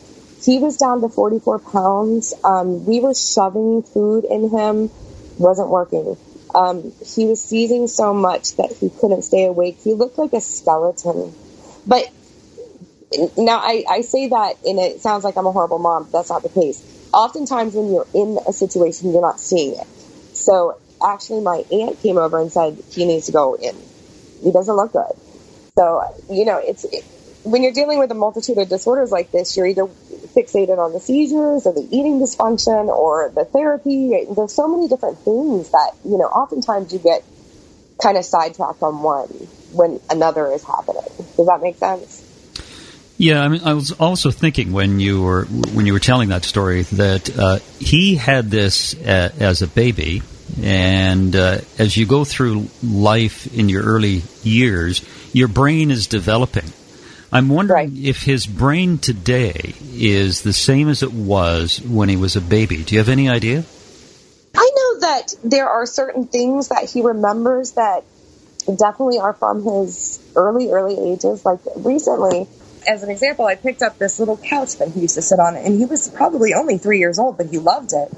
he 0.44 0.60
was 0.60 0.78
down 0.78 1.02
to 1.02 1.10
44 1.10 1.60
pounds. 1.60 2.34
Um, 2.44 2.86
we 2.86 3.00
were 3.00 3.14
shoving 3.14 3.84
food 3.84 4.24
in 4.26 4.50
him, 4.50 4.90
wasn't 5.38 5.70
working. 5.70 6.18
Um, 6.54 6.94
he 7.06 7.26
was 7.26 7.44
seizing 7.44 7.88
so 7.88 8.14
much 8.14 8.56
that 8.56 8.72
he 8.72 8.90
couldn't 8.90 9.24
stay 9.24 9.46
awake. 9.46 9.80
He 9.84 9.94
looked 9.94 10.18
like 10.18 10.34
a 10.34 10.42
skeleton. 10.42 11.34
But 11.86 12.10
now 13.38 13.58
I, 13.58 13.84
I 13.90 14.02
say 14.02 14.28
that 14.30 14.58
and 14.66 14.80
it 14.80 15.02
sounds 15.02 15.24
like 15.24 15.38
I'm 15.38 15.48
a 15.48 15.52
horrible 15.52 15.80
mom, 15.80 16.04
but 16.04 16.12
that's 16.14 16.30
not 16.30 16.44
the 16.44 16.50
case. 16.50 16.82
Oftentimes 17.14 17.74
when 17.74 17.92
you're 17.92 18.08
in 18.14 18.38
a 18.48 18.54
situation, 18.54 19.12
you're 19.12 19.22
not 19.22 19.40
seeing 19.40 19.74
it. 19.74 19.88
So 20.34 20.78
actually 21.06 21.42
my 21.42 21.64
aunt 21.72 22.00
came 22.02 22.18
over 22.18 22.40
and 22.40 22.52
said, 22.52 22.78
he 22.92 23.06
needs 23.06 23.26
to 23.26 23.32
go 23.32 23.56
in. 23.56 23.76
He 24.44 24.52
doesn't 24.52 24.76
look 24.76 24.94
good. 24.94 25.14
So, 25.78 26.02
you 26.32 26.46
know, 26.46 26.58
it's, 26.58 26.86
it, 26.86 27.06
when 27.44 27.62
you're 27.62 27.72
dealing 27.72 28.00
with 28.00 28.10
a 28.12 28.16
multitude 28.16 28.58
of 28.58 28.68
disorders 28.68 29.12
like 29.12 29.32
this, 29.32 29.56
you're 29.56 29.68
either 29.68 29.86
fixated 29.86 30.80
on 30.80 30.92
the 30.92 31.00
seizures 31.00 31.68
or 31.68 31.74
the 31.74 31.88
eating 31.92 32.20
dysfunction 32.20 32.88
or 32.88 33.32
the 33.34 33.46
therapy. 33.46 34.26
There's 34.36 34.54
so 34.54 34.68
many 34.68 34.88
different 34.88 35.20
things 35.20 35.70
that, 35.70 35.92
you 36.04 36.18
know, 36.18 36.26
oftentimes 36.26 36.92
you 36.92 37.00
get 37.00 37.24
kind 38.02 38.18
of 38.18 38.26
sidetracked 38.26 38.82
on 38.82 39.04
one 39.04 39.28
when 39.72 40.00
another 40.10 40.52
is 40.52 40.64
happening. 40.64 41.04
Does 41.38 41.46
that 41.46 41.62
make 41.62 41.78
sense? 41.78 42.24
Yeah, 43.20 43.42
I 43.42 43.48
mean, 43.48 43.62
I 43.64 43.74
was 43.74 43.92
also 43.92 44.30
thinking 44.30 44.72
when 44.72 45.00
you 45.00 45.24
were 45.24 45.46
when 45.46 45.88
you 45.88 45.94
were 45.94 46.00
telling 46.00 46.30
that 46.30 46.44
story 46.44 46.84
that 46.84 47.36
uh, 47.36 47.60
he 47.80 48.16
had 48.16 48.52
this 48.52 48.94
uh, 48.94 49.32
as 49.40 49.64
a 49.64 49.68
baby, 49.68 50.22
and 50.62 51.36
uh, 51.36 51.60
as 51.78 51.96
you 51.96 52.06
go 52.06 52.24
through 52.24 52.68
life 52.84 53.54
in 53.54 53.70
your 53.70 53.84
early 53.84 54.24
years, 54.44 55.06
your 55.34 55.48
brain 55.48 55.92
is 55.92 56.08
developing. 56.08 56.72
I'm 57.32 57.50
wondering 57.50 57.94
right. 57.94 58.06
if 58.06 58.24
his 58.24 58.46
brain 58.46 58.98
today 58.98 59.74
is 59.94 60.42
the 60.42 60.54
same 60.54 60.88
as 60.88 61.04
it 61.04 61.12
was 61.12 61.82
when 61.82 62.10
he 62.10 62.16
was 62.16 62.36
a 62.36 62.42
baby. 62.42 62.84
Do 62.84 62.96
you 62.96 63.00
have 63.00 63.10
any 63.10 63.30
idea? 63.30 63.66
I 64.56 64.72
know 64.76 65.00
that 65.02 65.34
there 65.44 65.70
are 65.70 65.86
certain 65.86 66.26
things 66.26 66.70
that 66.70 66.90
he 66.90 67.02
remembers 67.02 67.74
that 67.74 68.06
definitely 68.66 69.20
are 69.20 69.34
from 69.34 69.64
his 69.64 70.20
early, 70.36 70.72
early 70.72 71.14
ages. 71.14 71.46
Like 71.46 71.60
recently, 71.76 72.48
as 72.88 73.04
an 73.04 73.10
example, 73.10 73.46
I 73.46 73.56
picked 73.56 73.82
up 73.82 73.98
this 73.98 74.20
little 74.20 74.38
couch 74.38 74.78
that 74.78 74.90
he 74.90 75.02
used 75.02 75.16
to 75.16 75.22
sit 75.22 75.40
on, 75.40 75.56
and 75.56 75.78
he 75.78 75.86
was 75.86 76.10
probably 76.10 76.54
only 76.54 76.78
three 76.78 77.00
years 77.00 77.20
old, 77.20 77.38
but 77.38 77.48
he 77.48 77.58
loved 77.58 77.92
it. 77.94 78.10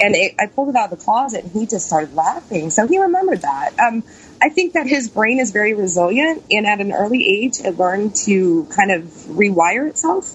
And 0.00 0.14
it, 0.14 0.34
I 0.38 0.46
pulled 0.46 0.70
it 0.70 0.76
out 0.76 0.92
of 0.92 0.98
the 0.98 1.04
closet, 1.04 1.44
and 1.44 1.52
he 1.52 1.66
just 1.66 1.86
started 1.86 2.14
laughing. 2.14 2.70
So 2.70 2.86
he 2.86 2.98
remembered 2.98 3.42
that. 3.42 3.78
Um, 3.78 4.02
I 4.42 4.48
think 4.50 4.74
that 4.74 4.86
his 4.86 5.08
brain 5.08 5.38
is 5.38 5.52
very 5.52 5.74
resilient, 5.74 6.44
and 6.50 6.66
at 6.66 6.80
an 6.80 6.92
early 6.92 7.26
age, 7.26 7.60
it 7.60 7.78
learned 7.78 8.16
to 8.26 8.66
kind 8.76 8.90
of 8.90 9.04
rewire 9.04 9.88
itself. 9.88 10.34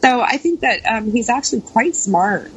So 0.00 0.20
I 0.20 0.36
think 0.38 0.60
that 0.60 0.86
um, 0.86 1.10
he's 1.10 1.28
actually 1.28 1.62
quite 1.62 1.94
smart, 1.94 2.50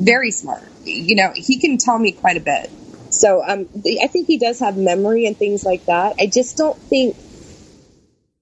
very 0.00 0.30
smart. 0.30 0.62
You 0.84 1.16
know, 1.16 1.32
he 1.34 1.58
can 1.58 1.78
tell 1.78 1.98
me 1.98 2.12
quite 2.12 2.36
a 2.36 2.40
bit. 2.40 2.70
So 3.10 3.42
um, 3.46 3.68
I 4.02 4.06
think 4.06 4.26
he 4.26 4.38
does 4.38 4.60
have 4.60 4.76
memory 4.76 5.26
and 5.26 5.36
things 5.36 5.64
like 5.64 5.86
that. 5.86 6.16
I 6.20 6.26
just 6.26 6.56
don't 6.56 6.76
think. 6.76 7.16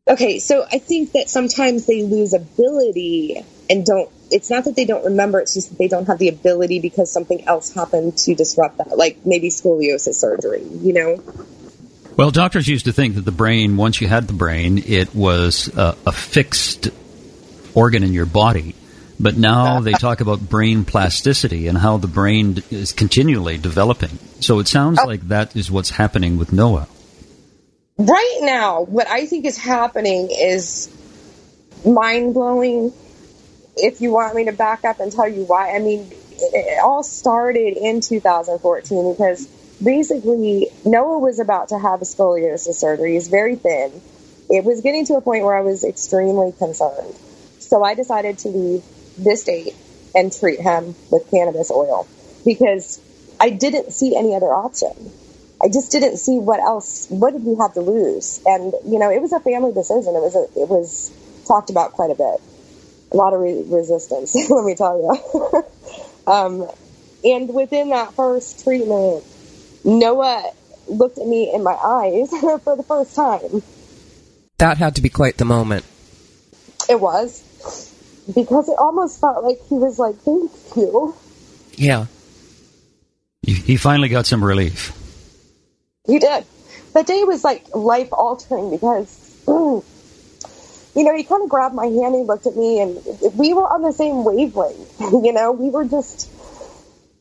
Okay, 0.08 0.38
so 0.38 0.64
I 0.70 0.78
think 0.78 1.12
that 1.12 1.28
sometimes 1.28 1.86
they 1.86 2.02
lose 2.02 2.32
ability 2.32 3.44
and 3.68 3.84
don't 3.84 4.10
it's 4.30 4.50
not 4.50 4.64
that 4.64 4.76
they 4.76 4.84
don't 4.84 5.04
remember, 5.04 5.40
it's 5.40 5.54
just 5.54 5.70
that 5.70 5.78
they 5.78 5.88
don't 5.88 6.06
have 6.06 6.18
the 6.18 6.28
ability 6.28 6.80
because 6.80 7.10
something 7.10 7.46
else 7.46 7.72
happened 7.72 8.16
to 8.18 8.34
disrupt 8.34 8.78
that, 8.78 8.96
like 8.96 9.24
maybe 9.24 9.48
scoliosis 9.48 10.14
surgery, 10.14 10.62
you 10.62 10.92
know? 10.92 11.22
Well, 12.16 12.30
doctors 12.30 12.66
used 12.66 12.86
to 12.86 12.92
think 12.92 13.14
that 13.14 13.24
the 13.24 13.32
brain, 13.32 13.76
once 13.76 14.00
you 14.00 14.08
had 14.08 14.26
the 14.26 14.32
brain, 14.32 14.78
it 14.78 15.14
was 15.14 15.74
uh, 15.76 15.94
a 16.04 16.12
fixed 16.12 16.88
organ 17.74 18.02
in 18.02 18.12
your 18.12 18.26
body. 18.26 18.74
But 19.20 19.36
now 19.36 19.80
they 19.82 19.92
talk 19.92 20.20
about 20.20 20.40
brain 20.40 20.84
plasticity 20.84 21.68
and 21.68 21.78
how 21.78 21.96
the 21.96 22.08
brain 22.08 22.62
is 22.70 22.92
continually 22.92 23.56
developing. 23.56 24.18
So 24.40 24.58
it 24.58 24.68
sounds 24.68 24.98
oh. 25.00 25.06
like 25.06 25.28
that 25.28 25.56
is 25.56 25.70
what's 25.70 25.90
happening 25.90 26.38
with 26.38 26.52
Noah. 26.52 26.88
Right 27.98 28.38
now, 28.42 28.82
what 28.84 29.08
I 29.08 29.26
think 29.26 29.44
is 29.44 29.58
happening 29.58 30.28
is 30.30 30.88
mind 31.84 32.32
blowing 32.32 32.92
if 33.76 34.00
you 34.00 34.12
want 34.12 34.36
me 34.36 34.44
to 34.44 34.52
back 34.52 34.84
up 34.84 35.00
and 35.00 35.10
tell 35.10 35.28
you 35.28 35.42
why, 35.42 35.74
I 35.74 35.80
mean, 35.80 36.10
it 36.38 36.78
all 36.82 37.02
started 37.02 37.76
in 37.76 38.00
2014 38.00 39.12
because 39.12 39.46
basically 39.82 40.68
Noah 40.84 41.18
was 41.18 41.40
about 41.40 41.70
to 41.70 41.78
have 41.78 42.00
a 42.00 42.04
scoliosis 42.04 42.74
surgery. 42.74 43.14
He's 43.14 43.28
very 43.28 43.56
thin. 43.56 44.00
It 44.48 44.64
was 44.64 44.80
getting 44.80 45.04
to 45.06 45.14
a 45.14 45.20
point 45.20 45.44
where 45.44 45.56
I 45.56 45.62
was 45.62 45.84
extremely 45.84 46.52
concerned. 46.52 47.14
So 47.58 47.82
I 47.82 47.94
decided 47.94 48.38
to 48.38 48.48
leave 48.48 48.84
this 49.18 49.42
state 49.42 49.74
and 50.14 50.32
treat 50.32 50.60
him 50.60 50.94
with 51.10 51.28
cannabis 51.30 51.70
oil 51.70 52.06
because 52.44 53.00
I 53.40 53.50
didn't 53.50 53.92
see 53.92 54.16
any 54.16 54.34
other 54.34 54.52
option. 54.52 54.92
I 55.62 55.68
just 55.68 55.90
didn't 55.90 56.18
see 56.18 56.38
what 56.38 56.60
else. 56.60 57.06
What 57.08 57.32
did 57.32 57.44
we 57.44 57.56
have 57.56 57.74
to 57.74 57.80
lose? 57.80 58.40
And 58.46 58.72
you 58.86 58.98
know, 58.98 59.10
it 59.10 59.20
was 59.20 59.32
a 59.32 59.40
family 59.40 59.72
decision. 59.72 60.14
It 60.14 60.22
was 60.22 60.36
a, 60.36 60.60
it 60.60 60.68
was 60.68 61.12
talked 61.46 61.70
about 61.70 61.92
quite 61.92 62.10
a 62.10 62.14
bit 62.14 62.40
a 63.12 63.16
lot 63.16 63.32
of 63.32 63.40
re- 63.40 63.64
resistance, 63.66 64.34
let 64.50 64.64
me 64.64 64.74
tell 64.74 64.98
you. 64.98 66.32
um, 66.32 66.68
and 67.24 67.52
within 67.52 67.90
that 67.90 68.14
first 68.14 68.64
treatment, 68.64 69.24
Noah 69.84 70.52
looked 70.86 71.18
at 71.18 71.26
me 71.26 71.52
in 71.52 71.62
my 71.62 71.72
eyes 71.74 72.30
for 72.64 72.76
the 72.76 72.84
first 72.86 73.14
time. 73.14 73.62
That 74.58 74.78
had 74.78 74.96
to 74.96 75.02
be 75.02 75.08
quite 75.08 75.36
the 75.36 75.44
moment. 75.44 75.84
It 76.88 77.00
was. 77.00 77.44
Because 78.34 78.68
it 78.68 78.76
almost 78.78 79.20
felt 79.20 79.44
like 79.44 79.58
he 79.68 79.76
was 79.76 79.98
like, 79.98 80.16
thank 80.16 80.50
you. 80.76 81.14
Yeah. 81.72 82.06
He 83.42 83.76
finally 83.76 84.08
got 84.08 84.26
some 84.26 84.44
relief. 84.44 84.92
He 86.08 86.18
did. 86.18 86.44
That 86.94 87.06
day 87.06 87.22
was 87.22 87.44
like 87.44 87.72
life 87.74 88.08
altering 88.12 88.70
because 88.70 89.44
you 89.46 91.04
know, 91.04 91.14
he 91.14 91.22
kind 91.22 91.44
of 91.44 91.48
grabbed 91.48 91.74
my 91.74 91.86
hand, 91.86 92.14
he 92.16 92.22
looked 92.22 92.46
at 92.46 92.56
me, 92.56 92.80
and 92.80 92.98
we 93.34 93.54
were 93.54 93.62
on 93.62 93.82
the 93.82 93.92
same 93.92 94.24
wavelength. 94.24 95.00
You 95.00 95.32
know, 95.32 95.52
we 95.52 95.70
were 95.70 95.84
just 95.84 96.30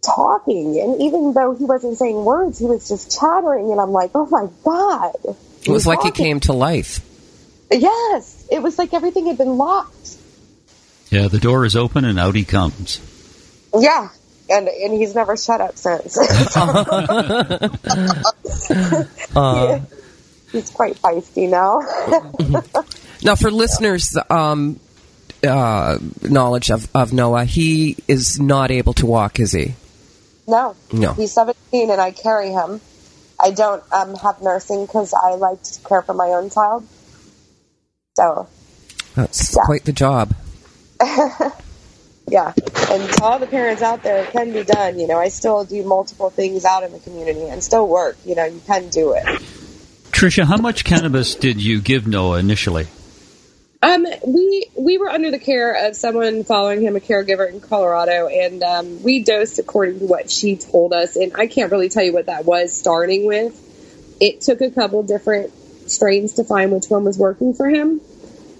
talking. 0.01 0.79
And 0.79 1.01
even 1.01 1.33
though 1.33 1.55
he 1.55 1.65
wasn't 1.65 1.97
saying 1.97 2.23
words, 2.23 2.59
he 2.59 2.65
was 2.65 2.87
just 2.87 3.19
chattering. 3.19 3.71
And 3.71 3.79
I'm 3.79 3.91
like, 3.91 4.11
oh 4.15 4.25
my 4.27 4.47
God. 4.63 5.15
It 5.65 5.71
was 5.71 5.85
like 5.85 5.99
talking. 5.99 6.13
he 6.13 6.23
came 6.23 6.39
to 6.41 6.53
life. 6.53 7.01
Yes. 7.71 8.47
It 8.51 8.61
was 8.61 8.77
like 8.77 8.93
everything 8.93 9.27
had 9.27 9.37
been 9.37 9.57
locked. 9.57 10.17
Yeah, 11.09 11.27
the 11.27 11.39
door 11.39 11.65
is 11.65 11.75
open 11.75 12.05
and 12.05 12.19
out 12.19 12.35
he 12.35 12.45
comes. 12.45 12.99
Yeah. 13.77 14.09
And, 14.49 14.67
and 14.67 14.93
he's 14.93 15.13
never 15.13 15.35
shut 15.35 15.59
up 15.59 15.77
since. 15.77 16.17
uh. 19.35 19.35
yeah. 19.35 19.81
He's 20.51 20.69
quite 20.69 20.95
feisty 20.95 21.49
now. 21.49 21.81
Now, 23.23 23.35
for 23.35 23.49
listeners' 23.49 24.15
um, 24.29 24.79
uh, 25.45 25.97
knowledge 26.21 26.69
of, 26.69 26.87
of 26.95 27.13
Noah, 27.13 27.45
he 27.45 27.97
is 28.07 28.39
not 28.39 28.69
able 28.69 28.93
to 28.93 29.07
walk, 29.07 29.39
is 29.39 29.51
he? 29.51 29.73
No. 30.47 30.75
No. 30.91 31.13
He's 31.13 31.33
17 31.33 31.89
and 31.89 31.99
I 31.99 32.11
carry 32.11 32.51
him. 32.51 32.79
I 33.39 33.51
don't 33.51 33.83
um, 33.91 34.15
have 34.15 34.41
nursing 34.41 34.85
because 34.85 35.13
I 35.13 35.35
like 35.35 35.61
to 35.63 35.79
care 35.81 36.01
for 36.01 36.13
my 36.13 36.27
own 36.27 36.49
child. 36.49 36.87
So. 38.15 38.47
That's 39.15 39.55
yeah. 39.55 39.63
quite 39.65 39.83
the 39.83 39.93
job. 39.93 40.35
Yeah. 42.27 42.53
And 42.89 43.09
to 43.09 43.23
all 43.23 43.39
the 43.39 43.47
parents 43.47 43.81
out 43.81 44.03
there, 44.03 44.23
it 44.23 44.31
can 44.31 44.53
be 44.53 44.63
done. 44.63 44.99
You 44.99 45.07
know, 45.07 45.17
I 45.17 45.29
still 45.29 45.63
do 45.65 45.83
multiple 45.83 46.29
things 46.29 46.65
out 46.65 46.83
in 46.83 46.91
the 46.91 46.99
community 46.99 47.47
and 47.47 47.63
still 47.63 47.87
work. 47.87 48.17
You 48.25 48.35
know, 48.35 48.45
you 48.45 48.61
can 48.65 48.89
do 48.89 49.13
it. 49.13 49.23
Tricia, 50.11 50.45
how 50.45 50.57
much 50.57 50.83
cannabis 50.83 51.35
did 51.35 51.63
you 51.63 51.79
give 51.79 52.07
Noah 52.07 52.39
initially? 52.39 52.87
Um, 53.81 54.07
we 54.25 54.67
we 54.75 54.97
were 54.97 55.09
under 55.09 55.29
the 55.29 55.37
care 55.37 55.87
of 55.87 55.95
someone 55.95 56.43
following 56.43 56.81
him, 56.81 56.95
a 56.95 56.99
caregiver 56.99 57.47
in 57.47 57.61
Colorado, 57.61 58.27
and 58.27 58.63
um, 58.63 59.03
we 59.03 59.23
dosed 59.23 59.59
according 59.59 59.99
to 59.99 60.05
what 60.05 60.31
she 60.31 60.55
told 60.57 60.93
us. 60.93 61.15
And 61.15 61.33
I 61.35 61.45
can't 61.45 61.71
really 61.71 61.89
tell 61.89 62.03
you 62.03 62.13
what 62.13 62.25
that 62.25 62.45
was 62.45 62.75
starting 62.75 63.27
with. 63.27 63.63
It 64.19 64.41
took 64.41 64.61
a 64.61 64.71
couple 64.71 65.03
different 65.03 65.53
strains 65.89 66.33
to 66.33 66.43
find 66.43 66.71
which 66.71 66.87
one 66.87 67.03
was 67.03 67.17
working 67.19 67.53
for 67.53 67.69
him. 67.69 68.01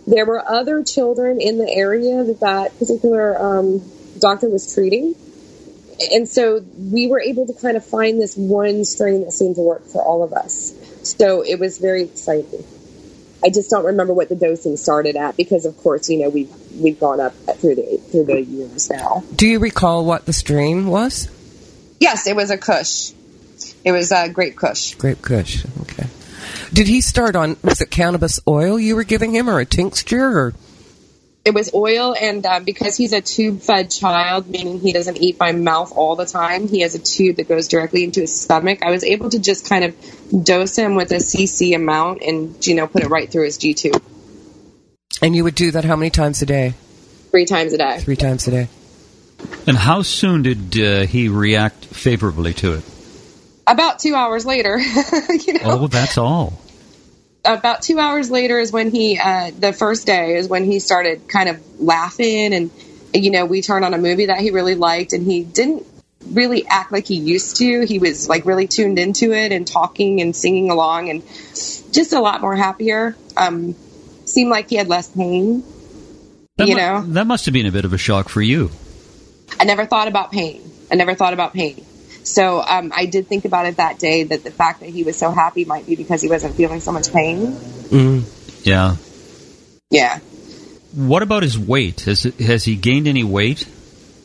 There 0.08 0.26
were 0.26 0.44
other 0.48 0.84
children 0.84 1.42
in 1.42 1.58
the 1.58 1.70
area 1.70 2.24
that 2.24 2.40
that 2.40 2.80
particular 2.80 3.38
um, 3.38 3.82
doctor 4.20 4.50
was 4.50 4.74
treating, 4.74 5.16
and 6.12 6.28
so 6.28 6.64
we 6.78 7.08
were 7.08 7.20
able 7.20 7.46
to 7.48 7.54
kind 7.54 7.76
of 7.76 7.86
find 7.86 8.20
this 8.20 8.36
one 8.36 8.86
strain 8.86 9.26
that 9.26 9.32
seemed 9.32 9.56
to 9.56 9.62
work 9.62 9.86
for 9.86 10.02
all 10.02 10.24
of 10.24 10.34
us. 10.34 10.74
So 11.04 11.42
it 11.42 11.60
was 11.60 11.78
very 11.78 12.04
exciting. 12.04 12.64
I 13.44 13.50
just 13.50 13.70
don't 13.70 13.86
remember 13.86 14.14
what 14.14 14.30
the 14.30 14.36
dosing 14.36 14.78
started 14.78 15.16
at 15.16 15.38
because, 15.38 15.66
of 15.66 15.78
course, 15.78 16.10
you 16.10 16.20
know 16.20 16.30
we've 16.30 16.52
we've 16.80 17.00
gone 17.00 17.20
up 17.20 17.34
through 17.58 17.76
the 17.76 17.98
through 18.12 18.26
the 18.26 18.42
years 18.42 18.90
now. 18.90 19.24
Do 19.36 19.48
you 19.48 19.60
recall 19.60 20.06
what 20.06 20.26
the 20.26 20.34
strain 20.34 20.88
was? 20.88 21.30
Yes, 22.00 22.28
it 22.28 22.36
was 22.36 22.50
a 22.50 22.58
Kush. 22.58 23.12
It 23.84 23.92
was 23.92 24.12
a 24.12 24.18
uh, 24.18 24.28
grape 24.30 24.56
Kush. 24.56 24.96
Grape 24.96 25.22
Kush. 25.22 25.66
Okay. 25.82 25.97
Did 26.78 26.88
he 26.88 27.02
start 27.02 27.36
on? 27.36 27.58
Was 27.64 27.82
it 27.82 27.90
cannabis 27.90 28.40
oil 28.48 28.80
you 28.80 28.96
were 28.96 29.04
giving 29.04 29.34
him, 29.34 29.50
or 29.50 29.60
a 29.60 29.66
tincture, 29.66 30.38
or? 30.38 30.54
It 31.44 31.56
was 31.56 31.74
oil, 31.74 32.16
and 32.16 32.46
uh, 32.46 32.60
because 32.60 32.96
he's 32.96 33.14
a 33.14 33.22
tube 33.22 33.62
fed 33.62 33.90
child, 33.90 34.48
meaning 34.48 34.80
he 34.80 34.94
doesn't 34.94 35.18
eat 35.18 35.40
by 35.40 35.54
mouth 35.54 35.92
all 35.96 36.16
the 36.16 36.28
time, 36.28 36.68
he 36.68 36.82
has 36.82 36.94
a 36.94 37.00
tube 37.00 37.38
that 37.38 37.48
goes 37.48 37.68
directly 37.68 38.04
into 38.04 38.20
his 38.20 38.40
stomach. 38.40 38.84
I 38.84 38.92
was 38.92 39.04
able 39.04 39.32
to 39.32 39.40
just 39.40 39.68
kind 39.68 39.86
of 39.86 40.44
dose 40.44 40.76
him 40.76 40.94
with 40.94 41.10
a 41.14 41.16
cc 41.16 41.76
amount 41.76 42.22
and, 42.22 42.56
you 42.68 42.76
know, 42.76 42.86
put 42.86 43.02
it 43.02 43.08
right 43.08 43.28
through 43.28 43.46
his 43.46 43.58
G 43.58 43.74
tube. 43.74 44.00
And 45.20 45.36
you 45.36 45.46
would 45.46 45.56
do 45.56 45.72
that 45.72 45.84
how 45.84 45.96
many 45.96 46.12
times 46.12 46.44
a 46.44 46.46
day? 46.46 46.76
Three 47.32 47.46
times 47.46 47.74
a 47.74 47.80
day. 47.80 48.02
Three 48.02 48.18
times 48.18 48.48
a 48.48 48.52
day. 48.52 48.68
And 49.66 49.78
how 49.78 50.04
soon 50.04 50.44
did 50.44 50.80
uh, 50.80 51.08
he 51.08 51.28
react 51.28 51.86
favorably 51.86 52.54
to 52.54 52.74
it? 52.74 52.84
About 53.66 53.98
two 53.98 54.14
hours 54.14 54.46
later, 54.46 54.78
you 55.48 55.54
know. 55.54 55.62
Oh, 55.64 55.88
that's 55.88 56.20
all. 56.20 56.54
About 57.48 57.82
two 57.82 57.98
hours 57.98 58.30
later 58.30 58.60
is 58.60 58.72
when 58.72 58.92
he, 58.92 59.18
uh, 59.18 59.52
the 59.58 59.72
first 59.72 60.06
day 60.06 60.36
is 60.36 60.50
when 60.50 60.66
he 60.66 60.80
started 60.80 61.28
kind 61.30 61.48
of 61.48 61.82
laughing 61.82 62.54
and, 62.54 62.72
you 63.14 63.32
know, 63.32 63.46
we 63.46 63.62
turned 63.62 63.86
on 63.86 63.94
a 63.94 63.98
movie 63.98 64.26
that 64.26 64.40
he 64.40 64.52
really 64.52 64.76
liked 64.76 65.14
and 65.14 65.26
he 65.26 65.44
didn't 65.44 65.86
really 66.32 66.68
act 66.68 66.92
like 66.92 67.06
he 67.06 67.16
used 67.16 67.58
to. 67.58 67.86
He 67.86 68.00
was 68.00 68.28
like 68.28 68.46
really 68.46 68.68
tuned 68.68 69.00
into 69.00 69.34
it 69.34 69.52
and 69.52 69.66
talking 69.66 70.20
and 70.22 70.36
singing 70.36 70.70
along 70.70 71.10
and 71.10 71.24
just 71.24 72.14
a 72.14 72.20
lot 72.20 72.42
more 72.42 72.56
happier. 72.56 73.16
Um, 73.38 73.76
seemed 74.26 74.50
like 74.50 74.70
he 74.70 74.76
had 74.76 74.88
less 74.88 75.08
pain. 75.08 75.64
That 76.58 76.68
you 76.68 76.76
mu- 76.76 76.82
know, 76.82 77.02
that 77.02 77.28
must 77.28 77.46
have 77.46 77.54
been 77.54 77.66
a 77.66 77.72
bit 77.72 77.86
of 77.86 77.94
a 77.94 77.98
shock 77.98 78.30
for 78.30 78.42
you. 78.42 78.72
I 79.60 79.64
never 79.64 79.86
thought 79.86 80.08
about 80.08 80.32
pain. 80.32 80.70
I 80.92 80.96
never 80.96 81.16
thought 81.16 81.34
about 81.34 81.54
pain. 81.54 81.86
So 82.28 82.62
um, 82.62 82.92
I 82.96 83.06
did 83.06 83.28
think 83.28 83.46
about 83.46 83.66
it 83.66 83.78
that 83.78 84.00
day 84.00 84.24
that 84.24 84.44
the 84.44 84.52
fact 84.52 84.82
that 84.82 84.90
he 84.90 85.04
was 85.04 85.18
so 85.18 85.32
happy 85.32 85.66
might 85.66 85.86
be 85.86 85.96
because 85.96 86.22
he 86.22 86.30
wasn't 86.30 86.56
feeling 86.56 86.82
so 86.82 86.92
much 86.92 87.12
pain. 87.12 87.58
Yeah. 88.64 88.98
Yeah. 89.90 90.20
What 90.94 91.24
about 91.24 91.44
his 91.44 91.58
weight? 91.58 92.02
Has 92.02 92.24
has 92.24 92.64
he 92.66 92.76
gained 92.76 93.08
any 93.08 93.24
weight? 93.24 93.68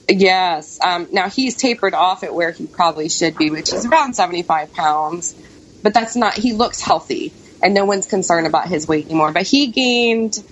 Yes. 0.09 0.81
Um, 0.83 1.09
now 1.13 1.29
he's 1.29 1.57
tapered 1.57 1.95
off 1.95 2.25
at 2.25 2.35
where 2.35 2.51
he 2.51 2.67
probably 2.67 3.09
should 3.09 3.37
be, 3.37 3.51
which 3.51 3.73
is 3.73 3.87
around 3.87 4.15
75 4.15 4.73
pounds. 4.73 5.35
But 5.83 5.95
that's 5.95 6.17
not, 6.17 6.35
he 6.35 6.53
looks 6.53 6.81
healthy 6.81 7.33
and 7.63 7.75
no 7.75 7.85
one's 7.85 8.07
concerned 8.07 8.47
about 8.47 8.69
his 8.69 8.87
weight 8.89 9.07
anymore. 9.07 9.33
But 9.33 9.47
he 9.47 9.69
gained 9.69 10.43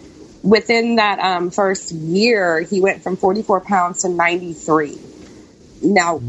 within 0.43 0.97
that 0.97 1.19
um, 1.19 1.51
first 1.51 1.93
year, 1.93 2.61
he 2.61 2.81
went 2.81 3.03
from 3.03 3.17
44 3.17 3.61
pounds 3.61 4.03
to 4.03 4.09
93. 4.09 4.99
Now, 5.83 6.21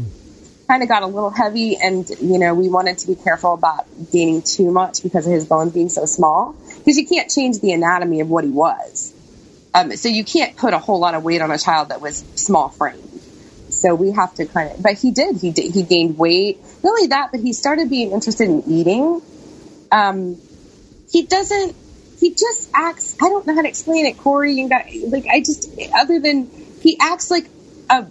kind 0.72 0.82
of 0.82 0.88
got 0.88 1.02
a 1.02 1.06
little 1.06 1.28
heavy 1.28 1.76
and, 1.76 2.08
you 2.18 2.38
know, 2.38 2.54
we 2.54 2.70
wanted 2.70 2.96
to 2.96 3.06
be 3.06 3.14
careful 3.14 3.52
about 3.52 3.84
gaining 4.10 4.40
too 4.40 4.70
much 4.70 5.02
because 5.02 5.26
of 5.26 5.32
his 5.32 5.44
bones 5.44 5.70
being 5.74 5.90
so 5.90 6.06
small 6.06 6.56
because 6.78 6.96
you 6.96 7.06
can't 7.06 7.30
change 7.30 7.60
the 7.60 7.72
anatomy 7.72 8.20
of 8.20 8.30
what 8.30 8.42
he 8.42 8.48
was. 8.48 9.12
Um, 9.74 9.94
so 9.96 10.08
you 10.08 10.24
can't 10.24 10.56
put 10.56 10.72
a 10.72 10.78
whole 10.78 10.98
lot 10.98 11.14
of 11.14 11.24
weight 11.24 11.42
on 11.42 11.50
a 11.50 11.58
child 11.58 11.90
that 11.90 12.00
was 12.00 12.24
small 12.36 12.70
framed. 12.70 13.02
So 13.68 13.94
we 13.94 14.12
have 14.12 14.34
to 14.36 14.46
kind 14.46 14.70
of, 14.70 14.82
but 14.82 14.94
he 14.94 15.10
did. 15.10 15.36
He 15.36 15.50
did. 15.50 15.74
He 15.74 15.82
gained 15.82 16.16
weight. 16.16 16.58
Not 16.82 16.90
only 16.90 17.08
that, 17.08 17.32
but 17.32 17.40
he 17.40 17.52
started 17.52 17.90
being 17.90 18.12
interested 18.12 18.48
in 18.48 18.62
eating. 18.66 19.20
Um, 19.90 20.38
he 21.10 21.26
doesn't. 21.26 21.76
He 22.18 22.30
just 22.30 22.70
acts. 22.74 23.16
I 23.20 23.28
don't 23.28 23.46
know 23.46 23.54
how 23.54 23.62
to 23.62 23.68
explain 23.68 24.06
it, 24.06 24.16
Corey. 24.18 24.54
You 24.54 24.70
got 24.70 24.86
like 25.08 25.26
I 25.26 25.40
just 25.40 25.70
other 25.94 26.18
than 26.18 26.50
he 26.80 26.96
acts 26.98 27.30
like 27.30 27.46
a 27.90 28.06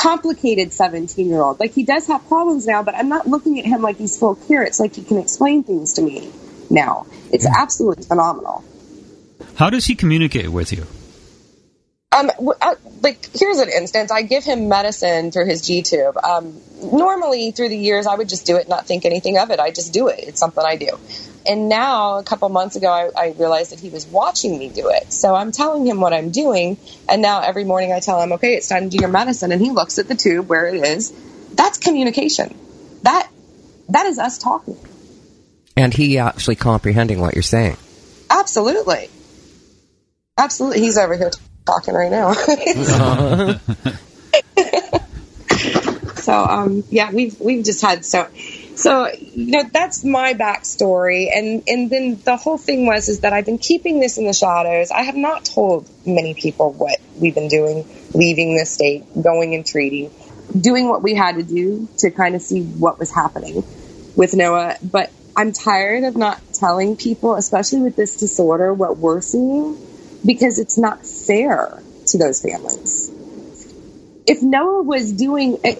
complicated 0.00 0.72
17 0.72 1.28
year 1.28 1.42
old. 1.42 1.60
Like 1.60 1.72
he 1.72 1.84
does 1.84 2.06
have 2.06 2.26
problems 2.26 2.66
now, 2.66 2.82
but 2.82 2.94
I'm 2.94 3.08
not 3.08 3.26
looking 3.26 3.58
at 3.58 3.66
him 3.66 3.82
like 3.82 3.96
he's 3.98 4.18
full 4.18 4.32
of 4.32 4.48
carrots. 4.48 4.80
Like 4.80 4.94
he 4.96 5.02
can 5.02 5.18
explain 5.18 5.62
things 5.62 5.94
to 5.94 6.02
me 6.02 6.32
now. 6.70 7.06
It's 7.30 7.46
absolutely 7.46 8.04
phenomenal. 8.04 8.64
How 9.56 9.68
does 9.68 9.84
he 9.86 9.94
communicate 9.94 10.48
with 10.48 10.72
you? 10.72 10.86
Um, 12.12 12.26
w- 12.26 12.54
uh, 12.60 12.74
like 13.02 13.28
here's 13.38 13.58
an 13.58 13.68
instance. 13.68 14.10
I 14.10 14.22
give 14.22 14.42
him 14.42 14.68
medicine 14.68 15.30
through 15.30 15.46
his 15.46 15.62
G 15.64 15.82
tube. 15.82 16.16
Um, 16.16 16.60
normally 16.82 17.52
through 17.52 17.68
the 17.68 17.78
years, 17.78 18.08
I 18.08 18.16
would 18.16 18.28
just 18.28 18.46
do 18.46 18.56
it, 18.56 18.68
not 18.68 18.84
think 18.84 19.04
anything 19.04 19.38
of 19.38 19.50
it. 19.50 19.60
I 19.60 19.70
just 19.70 19.92
do 19.92 20.08
it. 20.08 20.18
It's 20.18 20.40
something 20.40 20.64
I 20.64 20.74
do. 20.74 20.98
And 21.46 21.68
now, 21.68 22.18
a 22.18 22.24
couple 22.24 22.48
months 22.48 22.74
ago, 22.74 22.90
I, 22.90 23.10
I 23.16 23.34
realized 23.38 23.70
that 23.70 23.78
he 23.78 23.90
was 23.90 24.06
watching 24.06 24.58
me 24.58 24.68
do 24.68 24.90
it. 24.90 25.12
So 25.12 25.36
I'm 25.36 25.52
telling 25.52 25.86
him 25.86 26.00
what 26.00 26.12
I'm 26.12 26.30
doing, 26.30 26.78
and 27.08 27.22
now 27.22 27.42
every 27.42 27.64
morning 27.64 27.92
I 27.92 28.00
tell 28.00 28.20
him, 28.20 28.32
"Okay, 28.32 28.54
it's 28.54 28.68
time 28.68 28.90
to 28.90 28.96
do 28.96 29.00
your 29.00 29.08
medicine," 29.08 29.52
and 29.52 29.62
he 29.62 29.70
looks 29.70 30.00
at 30.00 30.08
the 30.08 30.16
tube 30.16 30.48
where 30.48 30.66
it 30.66 30.84
is. 30.84 31.12
That's 31.54 31.78
communication. 31.78 32.58
That 33.04 33.30
that 33.88 34.06
is 34.06 34.18
us 34.18 34.38
talking. 34.38 34.76
And 35.76 35.94
he 35.94 36.18
actually 36.18 36.56
comprehending 36.56 37.20
what 37.20 37.34
you're 37.34 37.42
saying. 37.44 37.76
Absolutely. 38.28 39.08
Absolutely. 40.36 40.80
He's 40.80 40.98
over 40.98 41.16
here 41.16 41.30
talking 41.66 41.94
right 41.94 42.10
now. 42.10 42.32
so 46.16 46.44
um 46.44 46.84
yeah, 46.90 47.10
we've 47.10 47.38
we've 47.40 47.64
just 47.64 47.82
had 47.82 48.04
so 48.04 48.28
so 48.76 49.10
you 49.12 49.52
know 49.52 49.64
that's 49.72 50.04
my 50.04 50.34
backstory 50.34 51.28
and 51.34 51.62
and 51.66 51.90
then 51.90 52.20
the 52.24 52.36
whole 52.36 52.58
thing 52.58 52.86
was 52.86 53.08
is 53.08 53.20
that 53.20 53.32
I've 53.32 53.46
been 53.46 53.58
keeping 53.58 54.00
this 54.00 54.18
in 54.18 54.26
the 54.26 54.32
shadows. 54.32 54.90
I 54.90 55.02
have 55.02 55.16
not 55.16 55.44
told 55.44 55.88
many 56.06 56.34
people 56.34 56.72
what 56.72 56.98
we've 57.16 57.34
been 57.34 57.48
doing, 57.48 57.86
leaving 58.14 58.56
the 58.56 58.64
state, 58.64 59.04
going 59.20 59.54
and 59.54 59.66
treating, 59.66 60.10
doing 60.58 60.88
what 60.88 61.02
we 61.02 61.14
had 61.14 61.36
to 61.36 61.42
do 61.42 61.88
to 61.98 62.10
kind 62.10 62.34
of 62.34 62.42
see 62.42 62.62
what 62.62 62.98
was 62.98 63.12
happening 63.12 63.64
with 64.16 64.34
Noah, 64.34 64.76
but 64.82 65.12
I'm 65.36 65.52
tired 65.52 66.04
of 66.04 66.16
not 66.16 66.40
telling 66.52 66.96
people, 66.96 67.36
especially 67.36 67.80
with 67.80 67.96
this 67.96 68.16
disorder, 68.16 68.74
what 68.74 68.98
we're 68.98 69.20
seeing 69.20 69.78
because 70.24 70.58
it's 70.58 70.78
not 70.78 71.06
fair 71.06 71.82
to 72.06 72.18
those 72.18 72.42
families. 72.42 73.10
If 74.26 74.42
Noah 74.42 74.82
was 74.82 75.12
doing, 75.12 75.58
eh, 75.64 75.76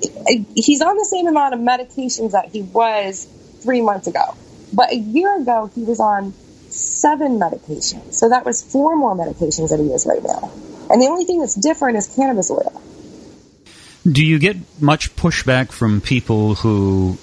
he's 0.55 0.81
on 0.81 0.96
the 0.96 1.05
same 1.05 1.26
amount 1.26 1.55
of 1.55 1.61
medications 1.61 2.33
that 2.33 2.46
he 2.46 2.62
was 2.62 3.26
three 3.61 3.81
months 3.81 4.07
ago, 4.07 4.35
but 4.72 4.92
a 4.92 4.96
year 4.96 5.40
ago 5.40 5.70
he 5.74 5.83
was 5.83 6.00
on 6.00 6.33
seven 6.68 7.38
medications. 7.38 8.14
So 8.14 8.29
that 8.29 8.44
was 8.44 8.62
four 8.62 8.96
more 8.96 9.14
medications 9.14 9.70
that 9.70 9.81
he 9.81 9.87
is 9.87 10.07
right 10.07 10.22
now. 10.22 10.50
And 10.88 11.00
the 11.00 11.07
only 11.07 11.24
thing 11.24 11.40
that's 11.40 11.55
different 11.55 11.98
is 11.98 12.12
cannabis 12.14 12.50
oil. 12.50 12.81
Do 14.11 14.24
you 14.24 14.38
get 14.38 14.57
much 14.81 15.14
pushback 15.14 15.72
from 15.72 16.00
people 16.00 16.55
who 16.55 17.18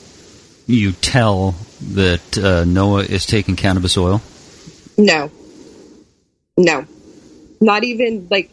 you 0.67 0.91
tell 0.91 1.55
that 1.93 2.37
uh, 2.37 2.65
Noah 2.65 3.03
is 3.03 3.25
taking 3.25 3.55
cannabis 3.55 3.97
oil? 3.97 4.21
No. 4.97 5.31
No. 6.55 6.85
Not 7.59 7.83
even 7.83 8.27
like 8.29 8.51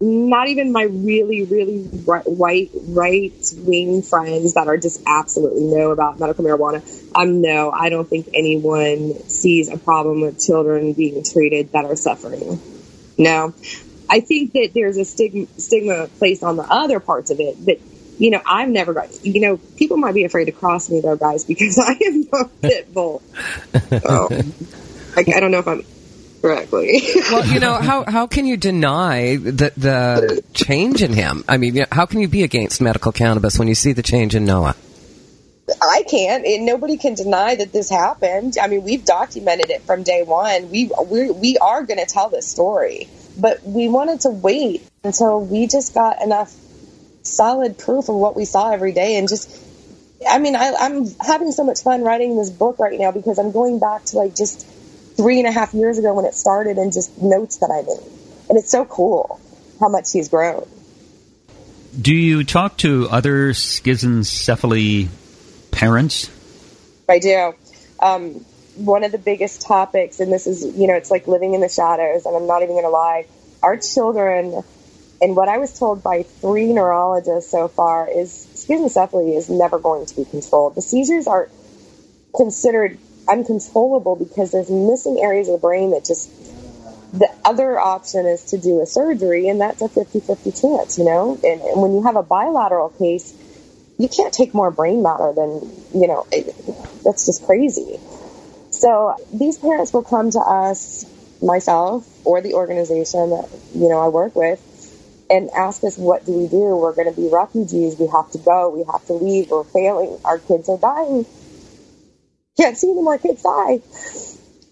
not 0.00 0.48
even 0.48 0.72
my 0.72 0.82
really, 0.82 1.44
really 1.44 1.88
right, 2.04 2.26
white, 2.26 2.70
right 2.88 3.32
wing 3.58 4.02
friends 4.02 4.54
that 4.54 4.66
are 4.66 4.76
just 4.76 5.02
absolutely 5.06 5.62
no 5.62 5.92
about 5.92 6.18
medical 6.18 6.44
marijuana. 6.44 6.82
Um, 7.16 7.40
no, 7.40 7.70
I 7.70 7.88
don't 7.88 8.08
think 8.08 8.28
anyone 8.34 9.14
sees 9.28 9.70
a 9.70 9.78
problem 9.78 10.20
with 10.20 10.44
children 10.44 10.92
being 10.92 11.24
treated 11.24 11.72
that 11.72 11.84
are 11.84 11.96
suffering. 11.96 12.60
No, 13.16 13.54
I 14.10 14.20
think 14.20 14.52
that 14.52 14.72
there's 14.74 14.98
a 14.98 15.04
stigma, 15.04 15.46
stigma 15.58 16.08
placed 16.18 16.42
on 16.42 16.56
the 16.56 16.64
other 16.64 17.00
parts 17.00 17.30
of 17.30 17.40
it 17.40 17.64
that, 17.66 17.80
you 18.18 18.30
know, 18.30 18.42
I've 18.44 18.68
never 18.68 18.92
got, 18.92 19.24
you 19.24 19.40
know, 19.40 19.56
people 19.76 19.96
might 19.96 20.14
be 20.14 20.24
afraid 20.24 20.46
to 20.46 20.52
cross 20.52 20.90
me 20.90 21.00
though, 21.00 21.16
guys, 21.16 21.44
because 21.44 21.78
I 21.82 21.92
am 22.04 22.28
a 22.32 22.48
pit 22.60 22.92
bull. 22.92 23.22
So, 23.72 24.28
like, 25.16 25.34
I 25.34 25.40
don't 25.40 25.52
know 25.52 25.60
if 25.60 25.68
I'm 25.68 25.84
correctly. 26.44 27.00
Well, 27.30 27.46
you 27.46 27.58
know 27.58 27.74
how 27.74 28.04
how 28.04 28.26
can 28.26 28.44
you 28.44 28.56
deny 28.56 29.36
the 29.36 29.72
the 29.76 30.44
change 30.52 31.02
in 31.02 31.12
him? 31.12 31.42
I 31.48 31.56
mean, 31.56 31.84
how 31.90 32.04
can 32.04 32.20
you 32.20 32.28
be 32.28 32.42
against 32.42 32.80
medical 32.82 33.12
cannabis 33.12 33.58
when 33.58 33.66
you 33.66 33.74
see 33.74 33.92
the 33.92 34.02
change 34.02 34.34
in 34.34 34.44
Noah? 34.44 34.76
I 35.80 36.04
can't, 36.08 36.44
and 36.44 36.66
nobody 36.66 36.98
can 36.98 37.14
deny 37.14 37.54
that 37.54 37.72
this 37.72 37.88
happened. 37.88 38.56
I 38.60 38.68
mean, 38.68 38.82
we've 38.84 39.04
documented 39.04 39.70
it 39.70 39.82
from 39.82 40.02
day 40.02 40.22
one. 40.22 40.70
We 40.70 40.90
we 41.06 41.30
we 41.30 41.56
are 41.58 41.82
going 41.82 41.98
to 41.98 42.06
tell 42.06 42.28
this 42.28 42.46
story, 42.46 43.08
but 43.40 43.64
we 43.64 43.88
wanted 43.88 44.20
to 44.20 44.30
wait 44.30 44.86
until 45.02 45.40
we 45.40 45.66
just 45.66 45.94
got 45.94 46.22
enough 46.22 46.54
solid 47.22 47.78
proof 47.78 48.10
of 48.10 48.16
what 48.16 48.36
we 48.36 48.44
saw 48.44 48.70
every 48.70 48.92
day, 48.92 49.16
and 49.16 49.28
just. 49.28 49.62
I 50.26 50.38
mean, 50.38 50.56
I, 50.56 50.72
I'm 50.80 51.06
having 51.20 51.52
so 51.52 51.64
much 51.64 51.82
fun 51.82 52.02
writing 52.02 52.36
this 52.36 52.48
book 52.48 52.78
right 52.78 52.98
now 52.98 53.10
because 53.10 53.38
I'm 53.38 53.52
going 53.52 53.78
back 53.78 54.04
to 54.06 54.16
like 54.16 54.34
just 54.34 54.66
three 55.16 55.38
and 55.38 55.48
a 55.48 55.52
half 55.52 55.74
years 55.74 55.98
ago 55.98 56.14
when 56.14 56.24
it 56.24 56.34
started 56.34 56.78
and 56.78 56.92
just 56.92 57.20
notes 57.20 57.58
that 57.58 57.70
I 57.70 57.82
made, 57.82 58.48
and 58.48 58.58
it's 58.58 58.70
so 58.70 58.84
cool 58.84 59.40
how 59.80 59.88
much 59.88 60.12
he's 60.12 60.28
grown. 60.28 60.68
Do 62.00 62.14
you 62.14 62.42
talk 62.42 62.78
to 62.78 63.08
other 63.08 63.50
schizencephaly 63.50 65.08
parents? 65.70 66.30
I 67.08 67.18
do. 67.18 67.54
Um, 68.00 68.44
one 68.76 69.04
of 69.04 69.12
the 69.12 69.18
biggest 69.18 69.62
topics, 69.62 70.18
and 70.18 70.32
this 70.32 70.46
is, 70.46 70.64
you 70.76 70.88
know, 70.88 70.94
it's 70.94 71.10
like 71.10 71.28
living 71.28 71.54
in 71.54 71.60
the 71.60 71.68
shadows, 71.68 72.26
and 72.26 72.34
I'm 72.36 72.46
not 72.46 72.62
even 72.62 72.74
going 72.74 72.84
to 72.84 72.90
lie. 72.90 73.26
Our 73.62 73.76
children, 73.76 74.62
and 75.22 75.36
what 75.36 75.48
I 75.48 75.58
was 75.58 75.78
told 75.78 76.02
by 76.02 76.24
three 76.24 76.72
neurologists 76.72 77.50
so 77.50 77.68
far, 77.68 78.08
is 78.10 78.30
schizencephaly 78.54 79.36
is 79.36 79.48
never 79.48 79.78
going 79.78 80.06
to 80.06 80.16
be 80.16 80.24
controlled. 80.24 80.74
The 80.74 80.82
seizures 80.82 81.28
are 81.28 81.48
considered 82.34 82.98
uncontrollable 83.28 84.16
because 84.16 84.52
there's 84.52 84.70
missing 84.70 85.18
areas 85.22 85.48
of 85.48 85.54
the 85.54 85.60
brain 85.60 85.92
that 85.92 86.04
just 86.04 86.30
the 87.14 87.30
other 87.44 87.78
option 87.78 88.26
is 88.26 88.42
to 88.46 88.58
do 88.58 88.80
a 88.80 88.86
surgery, 88.86 89.48
and 89.48 89.60
that's 89.60 89.80
a 89.82 89.88
50 89.88 90.20
50 90.20 90.50
chance, 90.50 90.98
you 90.98 91.04
know? 91.04 91.38
And, 91.44 91.60
and, 91.60 91.80
when 91.80 91.92
you 91.92 92.02
have 92.02 92.16
a 92.16 92.24
bilateral 92.24 92.88
case, 92.90 93.32
you 93.98 94.08
can't 94.08 94.34
take 94.34 94.52
more 94.52 94.72
brain 94.72 95.02
matter 95.02 95.32
than, 95.32 95.60
you 95.94 96.08
know, 96.08 96.26
it, 96.32 96.52
that's 97.04 97.26
just 97.26 97.46
crazy. 97.46 98.00
So 98.70 99.14
these 99.32 99.58
parents 99.58 99.92
will 99.92 100.02
come 100.02 100.30
to 100.32 100.40
us, 100.40 101.06
myself, 101.40 102.04
or 102.26 102.40
the 102.40 102.54
organization 102.54 103.30
that, 103.30 103.48
you 103.74 103.88
know, 103.88 104.00
I 104.00 104.08
work 104.08 104.34
with, 104.34 104.60
and 105.30 105.50
ask 105.50 105.84
us, 105.84 105.96
what 105.96 106.26
do 106.26 106.32
we 106.32 106.48
do? 106.48 106.76
We're 106.76 106.94
going 106.94 107.14
to 107.14 107.18
be 107.18 107.28
refugees. 107.28 107.96
We 107.96 108.08
have 108.08 108.30
to 108.32 108.38
go. 108.38 108.70
We 108.70 108.84
have 108.90 109.06
to 109.06 109.12
leave. 109.12 109.50
We're 109.50 109.62
failing. 109.62 110.18
Our 110.24 110.40
kids 110.40 110.68
are 110.68 110.78
dying. 110.78 111.26
Can't 112.56 112.76
see 112.76 112.90
any 112.90 113.02
more 113.02 113.18
kids 113.18 113.42
die. 113.42 113.80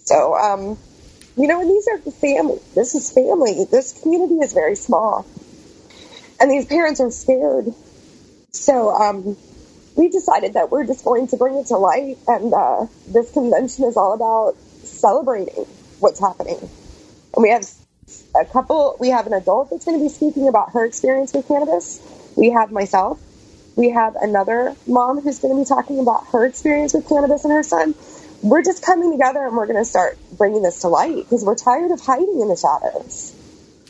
So, 0.05 0.35
um, 0.37 0.79
you 1.37 1.49
know, 1.49 1.61
and 1.61 1.71
these 1.71 1.89
are 1.89 1.99
the 1.99 2.11
family. 2.11 2.59
This 2.75 2.95
is 2.95 3.11
family. 3.11 3.65
This 3.71 4.01
community 4.03 4.37
is 4.37 4.53
very 4.53 4.77
small. 4.77 5.27
And 6.41 6.51
these 6.51 6.67
parents 6.67 7.01
are 7.01 7.11
scared. 7.11 7.73
So 8.53 8.91
um, 8.91 9.37
we 9.97 10.09
decided 10.09 10.55
that 10.55 10.71
we're 10.71 10.87
just 10.87 11.05
going 11.05 11.29
to 11.29 11.37
bring 11.37 11.57
it 11.57 11.67
to 11.69 11.77
light. 11.77 12.19
And 12.29 12.53
uh, 12.53 12.87
this 13.09 13.33
convention 13.33 13.85
is 13.85 13.97
all 13.97 14.13
about 14.13 14.57
celebrating 14.85 15.65
what's 16.01 16.21
happening. 16.21 16.59
And 17.35 17.43
we 17.43 17.51
have 17.51 17.65
a 18.41 18.45
couple, 18.45 18.97
we 19.01 19.09
have 19.09 19.27
an 19.27 19.33
adult 19.33 19.71
that's 19.71 19.85
going 19.85 19.99
to 19.99 20.05
be 20.05 20.09
speaking 20.09 20.49
about 20.49 20.73
her 20.73 20.85
experience 20.85 21.33
with 21.33 21.49
cannabis. 21.49 22.01
We 22.37 22.51
have 22.51 22.71
myself. 22.71 23.21
We 23.77 23.91
have 23.91 24.17
another 24.17 24.77
mom 24.87 25.21
who's 25.21 25.39
going 25.39 25.55
to 25.55 25.63
be 25.63 25.67
talking 25.67 25.99
about 25.99 26.27
her 26.29 26.45
experience 26.45 26.95
with 26.95 27.09
cannabis 27.09 27.45
and 27.45 27.53
her 27.53 27.63
son 27.63 27.95
we're 28.43 28.63
just 28.63 28.85
coming 28.85 29.13
together 29.13 29.47
and 29.47 29.57
we're 29.57 29.67
going 29.67 29.79
to 29.79 29.85
start 29.85 30.19
bringing 30.37 30.63
this 30.63 30.81
to 30.81 30.89
light 30.89 31.17
because 31.17 31.45
we're 31.45 31.55
tired 31.55 31.91
of 31.93 32.01
hiding 32.01 32.41
in 32.41 32.49
the 32.49 32.57
shadows. 32.57 33.35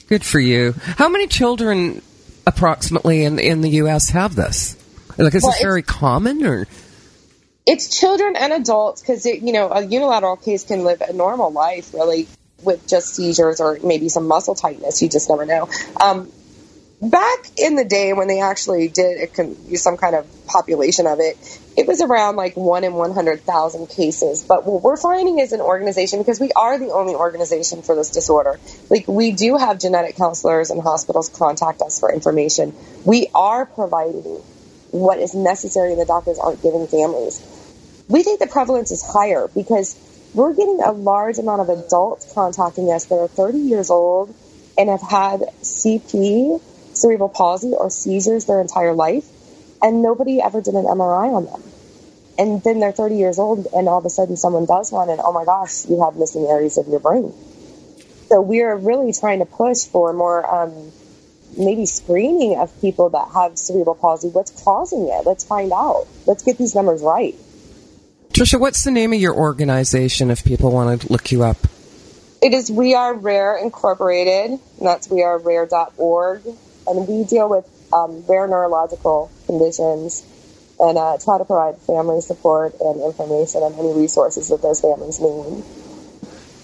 Good 0.08 0.24
for 0.24 0.38
you. 0.38 0.74
How 0.78 1.08
many 1.08 1.26
children 1.26 2.02
approximately 2.46 3.24
in 3.24 3.38
in 3.38 3.62
the 3.62 3.70
U.S. 3.70 4.10
have 4.10 4.34
this? 4.34 4.76
Like, 5.16 5.34
is 5.34 5.42
well, 5.42 5.52
this 5.52 5.62
very 5.62 5.82
common 5.82 6.44
or? 6.44 6.66
It's 7.64 7.98
children 7.98 8.36
and 8.36 8.52
adults 8.52 9.00
because 9.00 9.24
you 9.24 9.52
know 9.52 9.70
a 9.70 9.84
unilateral 9.84 10.36
case 10.36 10.64
can 10.64 10.84
live 10.84 11.00
a 11.00 11.12
normal 11.12 11.50
life 11.50 11.94
really 11.94 12.28
with 12.62 12.86
just 12.86 13.14
seizures 13.14 13.60
or 13.60 13.78
maybe 13.82 14.08
some 14.08 14.28
muscle 14.28 14.54
tightness. 14.54 15.00
You 15.00 15.08
just 15.08 15.30
never 15.30 15.46
know. 15.46 15.68
Um, 16.00 16.30
back 17.02 17.50
in 17.58 17.74
the 17.74 17.84
day 17.84 18.12
when 18.12 18.28
they 18.28 18.40
actually 18.40 18.88
did 18.88 19.28
a, 19.36 19.76
some 19.76 19.96
kind 19.96 20.14
of 20.14 20.26
population 20.46 21.06
of 21.06 21.18
it, 21.18 21.36
it 21.76 21.88
was 21.88 22.00
around 22.00 22.36
like 22.36 22.56
one 22.56 22.84
in 22.84 22.94
100,000 22.94 23.86
cases. 23.88 24.44
But 24.44 24.64
what 24.64 24.82
we're 24.82 24.96
finding 24.96 25.40
is 25.40 25.52
an 25.52 25.60
organization, 25.60 26.20
because 26.20 26.38
we 26.38 26.52
are 26.52 26.78
the 26.78 26.92
only 26.92 27.14
organization 27.14 27.82
for 27.82 27.96
this 27.96 28.10
disorder, 28.10 28.60
like 28.88 29.08
we 29.08 29.32
do 29.32 29.56
have 29.56 29.80
genetic 29.80 30.16
counselors 30.16 30.70
and 30.70 30.80
hospitals 30.80 31.28
contact 31.28 31.82
us 31.82 31.98
for 31.98 32.12
information. 32.12 32.72
We 33.04 33.28
are 33.34 33.66
providing 33.66 34.40
what 34.92 35.18
is 35.18 35.34
necessary 35.34 35.92
and 35.92 36.00
the 36.00 36.06
doctors 36.06 36.38
aren't 36.38 36.62
giving 36.62 36.86
families. 36.86 37.40
We 38.08 38.22
think 38.22 38.38
the 38.38 38.46
prevalence 38.46 38.92
is 38.92 39.02
higher 39.02 39.48
because 39.52 39.96
we're 40.34 40.54
getting 40.54 40.80
a 40.84 40.92
large 40.92 41.38
amount 41.38 41.62
of 41.62 41.68
adults 41.68 42.32
contacting 42.32 42.90
us 42.90 43.06
that 43.06 43.16
are 43.16 43.28
30 43.28 43.58
years 43.58 43.90
old 43.90 44.34
and 44.78 44.88
have 44.88 45.02
had 45.02 45.40
CP 45.62 46.60
cerebral 47.02 47.28
palsy 47.28 47.72
or 47.76 47.90
seizures 47.90 48.46
their 48.46 48.60
entire 48.60 48.94
life, 48.94 49.26
and 49.82 50.02
nobody 50.02 50.40
ever 50.40 50.62
did 50.62 50.74
an 50.74 50.84
MRI 50.84 51.34
on 51.34 51.46
them. 51.46 51.62
And 52.38 52.62
then 52.62 52.80
they're 52.80 52.92
30 52.92 53.16
years 53.16 53.38
old, 53.38 53.66
and 53.74 53.88
all 53.88 53.98
of 53.98 54.06
a 54.06 54.10
sudden 54.10 54.36
someone 54.36 54.64
does 54.64 54.90
one, 54.92 55.10
and 55.10 55.20
oh 55.22 55.32
my 55.32 55.44
gosh, 55.44 55.84
you 55.86 56.02
have 56.02 56.16
missing 56.16 56.46
areas 56.46 56.78
of 56.78 56.86
your 56.86 57.00
brain. 57.00 57.34
So 58.28 58.40
we're 58.40 58.76
really 58.76 59.12
trying 59.12 59.40
to 59.40 59.44
push 59.44 59.84
for 59.84 60.12
more 60.12 60.40
um, 60.62 60.92
maybe 61.58 61.84
screening 61.84 62.58
of 62.58 62.72
people 62.80 63.10
that 63.10 63.28
have 63.34 63.58
cerebral 63.58 63.96
palsy. 63.96 64.28
What's 64.28 64.62
causing 64.64 65.08
it? 65.08 65.26
Let's 65.26 65.44
find 65.44 65.72
out. 65.72 66.06
Let's 66.26 66.42
get 66.42 66.56
these 66.56 66.74
numbers 66.74 67.02
right. 67.02 67.34
Trisha, 68.30 68.58
what's 68.58 68.84
the 68.84 68.90
name 68.90 69.12
of 69.12 69.20
your 69.20 69.34
organization 69.34 70.30
if 70.30 70.44
people 70.44 70.70
want 70.70 71.02
to 71.02 71.12
look 71.12 71.30
you 71.30 71.42
up? 71.42 71.58
It 72.40 72.54
is 72.54 72.70
We 72.70 72.94
Are 72.94 73.12
Rare 73.14 73.58
Incorporated, 73.58 74.52
and 74.52 74.86
that's 74.86 75.08
wearerare.org 75.08 76.42
and 76.86 77.06
we 77.06 77.24
deal 77.24 77.48
with 77.48 77.64
um, 77.92 78.24
rare 78.26 78.46
neurological 78.46 79.30
conditions 79.46 80.24
and 80.80 80.98
uh, 80.98 81.18
try 81.22 81.38
to 81.38 81.44
provide 81.44 81.78
family 81.78 82.20
support 82.20 82.74
and 82.80 83.00
information 83.02 83.62
and 83.62 83.74
any 83.78 83.92
resources 83.92 84.48
that 84.48 84.62
those 84.62 84.80
families 84.80 85.20
need. 85.20 85.62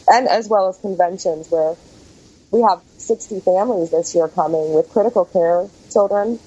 And 0.09 0.27
as 0.29 0.49
well 0.49 0.69
as 0.69 0.79
conventions 0.79 1.51
where 1.51 1.77
we 2.51 2.63
have 2.63 2.81
60 2.97 3.41
families 3.41 3.91
this 3.91 4.15
year 4.15 4.29
coming 4.29 4.73
with 4.73 4.89
critical 4.89 5.25
care 5.25 5.69
children, 5.93 6.39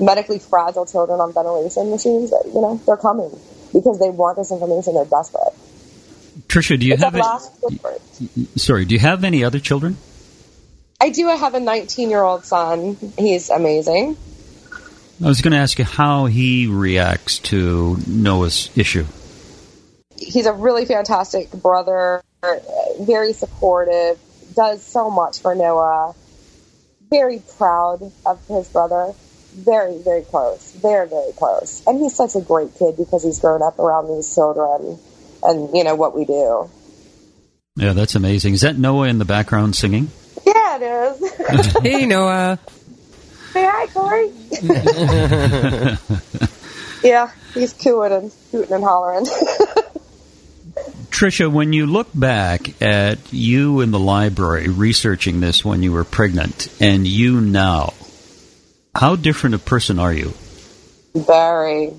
medically 0.00 0.38
fragile 0.38 0.86
children 0.86 1.20
on 1.20 1.32
ventilation 1.32 1.90
machines. 1.90 2.30
That, 2.30 2.44
you 2.46 2.60
know, 2.60 2.80
they're 2.86 2.96
coming 2.96 3.30
because 3.72 3.98
they 3.98 4.10
want 4.10 4.38
this 4.38 4.50
information. 4.50 4.94
They're 4.94 5.04
desperate. 5.04 5.52
Trisha, 6.48 6.78
do 6.78 6.86
you 6.86 6.94
it's 6.94 7.02
have 7.02 7.14
any, 7.14 7.24
sorry? 8.56 8.84
Do 8.86 8.94
you 8.94 9.00
have 9.00 9.24
any 9.24 9.44
other 9.44 9.60
children? 9.60 9.96
I 11.02 11.08
do 11.08 11.26
have 11.26 11.54
a 11.54 11.60
19 11.60 12.10
year 12.10 12.22
old 12.22 12.44
son. 12.44 12.96
He's 13.18 13.50
amazing. 13.50 14.16
I 15.20 15.26
was 15.26 15.40
going 15.40 15.50
to 15.50 15.58
ask 15.58 15.76
you 15.80 15.84
how 15.84 16.26
he 16.26 16.68
reacts 16.68 17.40
to 17.50 17.96
Noah's 18.06 18.70
issue. 18.76 19.04
He's 20.16 20.46
a 20.46 20.52
really 20.52 20.84
fantastic 20.84 21.50
brother, 21.50 22.22
very 23.00 23.32
supportive, 23.32 24.16
does 24.54 24.84
so 24.84 25.10
much 25.10 25.40
for 25.40 25.56
Noah. 25.56 26.14
Very 27.10 27.42
proud 27.58 28.12
of 28.24 28.46
his 28.46 28.68
brother. 28.68 29.12
Very, 29.54 29.98
very 29.98 30.22
close. 30.22 30.70
Very, 30.70 31.08
very 31.08 31.32
close. 31.32 31.82
And 31.84 31.98
he's 31.98 32.14
such 32.14 32.36
a 32.36 32.40
great 32.40 32.76
kid 32.76 32.96
because 32.96 33.24
he's 33.24 33.40
grown 33.40 33.60
up 33.60 33.80
around 33.80 34.06
these 34.06 34.32
children 34.32 35.00
and, 35.42 35.74
you 35.74 35.82
know, 35.82 35.96
what 35.96 36.16
we 36.16 36.26
do. 36.26 36.70
Yeah, 37.74 37.92
that's 37.92 38.14
amazing. 38.14 38.54
Is 38.54 38.60
that 38.60 38.78
Noah 38.78 39.08
in 39.08 39.18
the 39.18 39.24
background 39.24 39.74
singing? 39.74 40.08
Yeah, 40.72 40.78
it 40.78 41.20
is. 41.20 41.76
hey, 41.82 42.06
Noah. 42.06 42.58
Say 43.52 43.68
hi, 43.70 43.86
Corey. 43.88 44.32
yeah, 47.04 47.30
he's 47.52 47.74
cooing 47.74 48.12
and 48.12 48.32
hooting 48.50 48.72
and 48.72 48.82
hollering. 48.84 49.26
Trisha, 51.10 51.52
when 51.52 51.74
you 51.74 51.86
look 51.86 52.08
back 52.14 52.80
at 52.80 53.18
you 53.32 53.82
in 53.82 53.90
the 53.90 53.98
library 53.98 54.68
researching 54.68 55.40
this 55.40 55.62
when 55.62 55.82
you 55.82 55.92
were 55.92 56.04
pregnant 56.04 56.68
and 56.80 57.06
you 57.06 57.42
now, 57.42 57.92
how 58.94 59.16
different 59.16 59.56
a 59.56 59.58
person 59.58 59.98
are 59.98 60.12
you? 60.12 60.32
Very. 61.14 61.92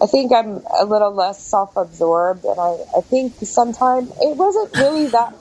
I 0.00 0.06
think 0.06 0.32
I'm 0.32 0.62
a 0.78 0.84
little 0.84 1.12
less 1.12 1.42
self 1.42 1.76
absorbed, 1.76 2.44
and 2.44 2.60
I, 2.60 2.76
I 2.96 3.00
think 3.00 3.34
sometimes 3.42 4.12
it 4.20 4.36
wasn't 4.36 4.76
really 4.76 5.08
that 5.08 5.34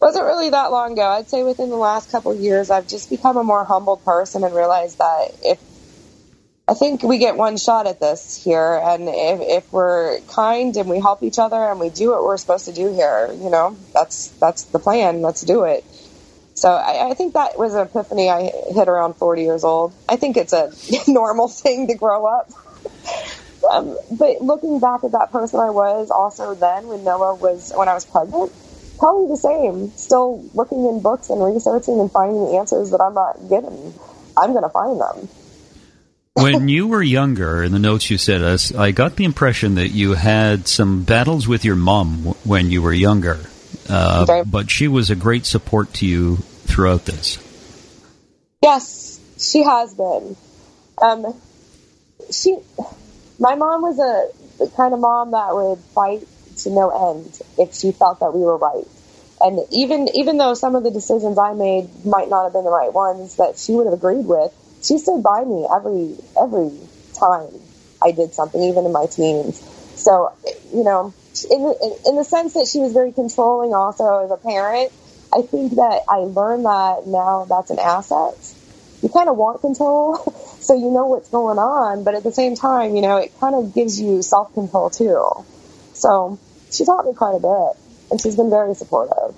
wasn't 0.00 0.24
really 0.24 0.50
that 0.50 0.70
long 0.70 0.92
ago. 0.92 1.08
I'd 1.08 1.28
say 1.28 1.42
within 1.42 1.70
the 1.70 1.76
last 1.76 2.10
couple 2.10 2.32
of 2.32 2.38
years, 2.38 2.70
I've 2.70 2.88
just 2.88 3.10
become 3.10 3.36
a 3.36 3.44
more 3.44 3.64
humble 3.64 3.96
person 3.96 4.44
and 4.44 4.54
realized 4.54 4.98
that 4.98 5.28
if 5.42 5.58
I 6.66 6.72
think 6.72 7.02
we 7.02 7.18
get 7.18 7.36
one 7.36 7.58
shot 7.58 7.86
at 7.86 8.00
this 8.00 8.42
here, 8.42 8.80
and 8.82 9.02
if, 9.06 9.40
if 9.64 9.72
we're 9.72 10.20
kind 10.28 10.74
and 10.76 10.88
we 10.88 10.98
help 10.98 11.22
each 11.22 11.38
other 11.38 11.56
and 11.56 11.78
we 11.78 11.90
do 11.90 12.10
what 12.10 12.22
we're 12.24 12.38
supposed 12.38 12.64
to 12.64 12.72
do 12.72 12.92
here, 12.92 13.30
you 13.32 13.50
know, 13.50 13.76
that's 13.92 14.28
that's 14.40 14.64
the 14.64 14.78
plan. 14.78 15.20
Let's 15.20 15.42
do 15.42 15.64
it. 15.64 15.84
So 16.54 16.70
I, 16.70 17.10
I 17.10 17.14
think 17.14 17.34
that 17.34 17.58
was 17.58 17.74
an 17.74 17.82
epiphany 17.82 18.30
I 18.30 18.50
hit 18.72 18.88
around 18.88 19.14
40 19.14 19.42
years 19.42 19.64
old. 19.64 19.92
I 20.08 20.16
think 20.16 20.36
it's 20.38 20.54
a 20.54 20.72
normal 21.10 21.48
thing 21.48 21.88
to 21.88 21.94
grow 21.94 22.24
up. 22.26 22.50
um, 23.70 23.98
but 24.10 24.40
looking 24.40 24.80
back 24.80 25.04
at 25.04 25.12
that 25.12 25.32
person 25.32 25.60
I 25.60 25.70
was 25.70 26.10
also 26.10 26.54
then 26.54 26.86
when 26.86 27.04
Noah 27.04 27.34
was 27.34 27.72
when 27.76 27.88
I 27.88 27.94
was 27.94 28.06
pregnant, 28.06 28.52
probably 28.98 29.28
the 29.28 29.36
same. 29.36 29.90
Still 29.96 30.44
looking 30.54 30.86
in 30.86 31.00
books 31.00 31.30
and 31.30 31.42
researching 31.42 32.00
and 32.00 32.10
finding 32.10 32.44
the 32.44 32.56
answers 32.58 32.90
that 32.90 33.00
I'm 33.00 33.14
not 33.14 33.48
given. 33.48 33.94
I'm 34.36 34.52
going 34.52 34.62
to 34.62 34.68
find 34.68 35.00
them. 35.00 35.28
when 36.34 36.68
you 36.68 36.88
were 36.88 37.02
younger, 37.02 37.62
in 37.62 37.72
the 37.72 37.78
notes 37.78 38.10
you 38.10 38.18
sent 38.18 38.42
us, 38.42 38.74
I 38.74 38.90
got 38.90 39.16
the 39.16 39.24
impression 39.24 39.76
that 39.76 39.88
you 39.88 40.14
had 40.14 40.66
some 40.66 41.04
battles 41.04 41.46
with 41.46 41.64
your 41.64 41.76
mom 41.76 42.34
when 42.44 42.70
you 42.70 42.82
were 42.82 42.92
younger. 42.92 43.38
Uh, 43.88 44.26
okay. 44.28 44.42
But 44.48 44.70
she 44.70 44.88
was 44.88 45.10
a 45.10 45.16
great 45.16 45.46
support 45.46 45.92
to 45.94 46.06
you 46.06 46.36
throughout 46.66 47.04
this. 47.04 47.38
Yes, 48.62 49.20
she 49.38 49.62
has 49.62 49.94
been. 49.94 50.36
Um, 51.00 51.34
she, 52.32 52.56
my 53.38 53.54
mom 53.54 53.82
was 53.82 53.98
a 53.98 54.44
the 54.58 54.68
kind 54.68 54.94
of 54.94 55.00
mom 55.00 55.32
that 55.32 55.54
would 55.54 55.78
fight 55.78 56.26
to 56.58 56.70
no 56.70 57.12
end 57.12 57.40
if 57.58 57.74
she 57.74 57.92
felt 57.92 58.20
that 58.20 58.34
we 58.34 58.40
were 58.40 58.56
right. 58.56 58.86
And 59.40 59.60
even 59.70 60.08
even 60.14 60.38
though 60.38 60.54
some 60.54 60.74
of 60.74 60.84
the 60.84 60.90
decisions 60.90 61.38
I 61.38 61.54
made 61.54 62.04
might 62.04 62.28
not 62.28 62.44
have 62.44 62.52
been 62.52 62.64
the 62.64 62.70
right 62.70 62.92
ones 62.92 63.36
that 63.36 63.58
she 63.58 63.72
would 63.72 63.86
have 63.86 63.94
agreed 63.94 64.26
with, 64.26 64.52
she 64.82 64.98
stood 64.98 65.22
by 65.22 65.44
me 65.44 65.66
every 65.74 66.16
every 66.40 66.70
time 67.14 67.48
I 68.02 68.12
did 68.12 68.34
something, 68.34 68.62
even 68.62 68.86
in 68.86 68.92
my 68.92 69.06
teens. 69.06 69.58
So, 69.96 70.32
you 70.72 70.84
know, 70.84 71.14
in, 71.50 71.60
in, 71.60 71.96
in 72.06 72.16
the 72.16 72.24
sense 72.24 72.54
that 72.54 72.68
she 72.70 72.78
was 72.78 72.92
very 72.92 73.12
controlling 73.12 73.74
also 73.74 74.24
as 74.24 74.30
a 74.30 74.36
parent, 74.36 74.92
I 75.32 75.42
think 75.42 75.76
that 75.76 76.02
I 76.08 76.18
learned 76.18 76.64
that 76.64 77.06
now 77.06 77.46
that's 77.48 77.70
an 77.70 77.78
asset. 77.78 78.34
You 79.02 79.08
kind 79.08 79.28
of 79.28 79.36
want 79.36 79.60
control, 79.60 80.16
so 80.60 80.74
you 80.74 80.90
know 80.90 81.06
what's 81.06 81.28
going 81.28 81.58
on, 81.58 82.04
but 82.04 82.14
at 82.14 82.22
the 82.22 82.32
same 82.32 82.54
time, 82.54 82.94
you 82.94 83.02
know, 83.02 83.16
it 83.16 83.32
kind 83.40 83.54
of 83.54 83.74
gives 83.74 84.00
you 84.00 84.22
self 84.22 84.54
control 84.54 84.90
too. 84.90 85.44
So 86.04 86.38
she 86.70 86.84
taught 86.84 87.06
me 87.06 87.14
quite 87.14 87.34
a 87.34 87.40
bit, 87.40 88.10
and 88.10 88.20
she's 88.20 88.36
been 88.36 88.50
very 88.50 88.74
supportive. 88.74 89.34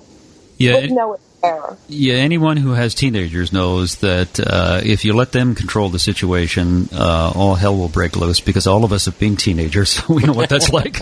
Yeah. 0.58 0.80
With 0.80 0.90
no 0.90 1.16
error. 1.44 1.78
Yeah, 1.88 2.14
anyone 2.14 2.56
who 2.56 2.72
has 2.72 2.92
teenagers 2.92 3.52
knows 3.52 3.98
that 3.98 4.40
uh, 4.40 4.80
if 4.82 5.04
you 5.04 5.12
let 5.14 5.30
them 5.30 5.54
control 5.54 5.90
the 5.90 6.00
situation, 6.00 6.88
uh, 6.92 7.32
all 7.36 7.54
hell 7.54 7.76
will 7.76 7.88
break 7.88 8.16
loose 8.16 8.40
because 8.40 8.66
all 8.66 8.82
of 8.82 8.92
us 8.92 9.04
have 9.04 9.16
been 9.20 9.36
teenagers, 9.36 9.90
so 9.90 10.02
we 10.14 10.24
know 10.24 10.32
what 10.32 10.48
that's 10.48 10.72
like. 10.80 10.96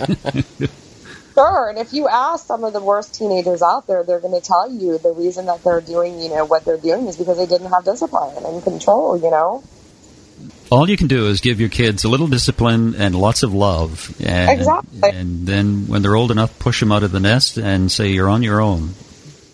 Sure, 1.33 1.69
and 1.69 1.79
if 1.79 1.93
you 1.93 2.07
ask 2.09 2.45
some 2.45 2.63
of 2.63 2.71
the 2.71 2.81
worst 2.81 3.15
teenagers 3.15 3.63
out 3.63 3.87
there, 3.87 4.03
they're 4.03 4.19
going 4.19 4.39
to 4.39 4.45
tell 4.45 4.71
you 4.71 4.99
the 4.99 5.13
reason 5.13 5.47
that 5.47 5.63
they're 5.63 5.81
doing, 5.81 6.21
you 6.21 6.29
know, 6.29 6.45
what 6.45 6.63
they're 6.63 6.77
doing 6.77 7.07
is 7.07 7.17
because 7.17 7.37
they 7.37 7.47
didn't 7.47 7.71
have 7.71 7.83
discipline 7.85 8.45
and 8.45 8.61
control, 8.63 9.17
you 9.17 9.31
know. 9.31 9.63
All 10.71 10.89
you 10.89 10.97
can 10.97 11.07
do 11.07 11.27
is 11.27 11.41
give 11.41 11.59
your 11.59 11.69
kids 11.69 12.03
a 12.03 12.09
little 12.09 12.27
discipline 12.27 12.95
and 12.95 13.15
lots 13.15 13.43
of 13.43 13.53
love. 13.53 14.15
And, 14.23 14.49
Exactly. 14.49 15.09
And 15.09 15.45
then 15.47 15.87
when 15.87 16.01
they're 16.01 16.15
old 16.15 16.31
enough, 16.31 16.57
push 16.59 16.79
them 16.79 16.91
out 16.91 17.03
of 17.03 17.11
the 17.11 17.19
nest 17.19 17.57
and 17.57 17.91
say, 17.91 18.09
you're 18.09 18.29
on 18.29 18.43
your 18.43 18.61
own. 18.61 18.91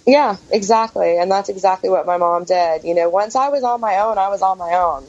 Yeah, 0.08 0.38
exactly. 0.52 1.18
And 1.18 1.30
that's 1.30 1.50
exactly 1.50 1.90
what 1.90 2.06
my 2.06 2.18
mom 2.18 2.46
did. 2.46 2.84
You 2.84 2.96
know, 2.96 3.10
once 3.10 3.36
I 3.36 3.50
was 3.50 3.64
on 3.64 3.82
my 3.82 4.00
own, 4.00 4.18
I 4.18 4.30
was 4.30 4.42
on 4.42 4.58
my 4.58 4.74
own. 4.74 5.06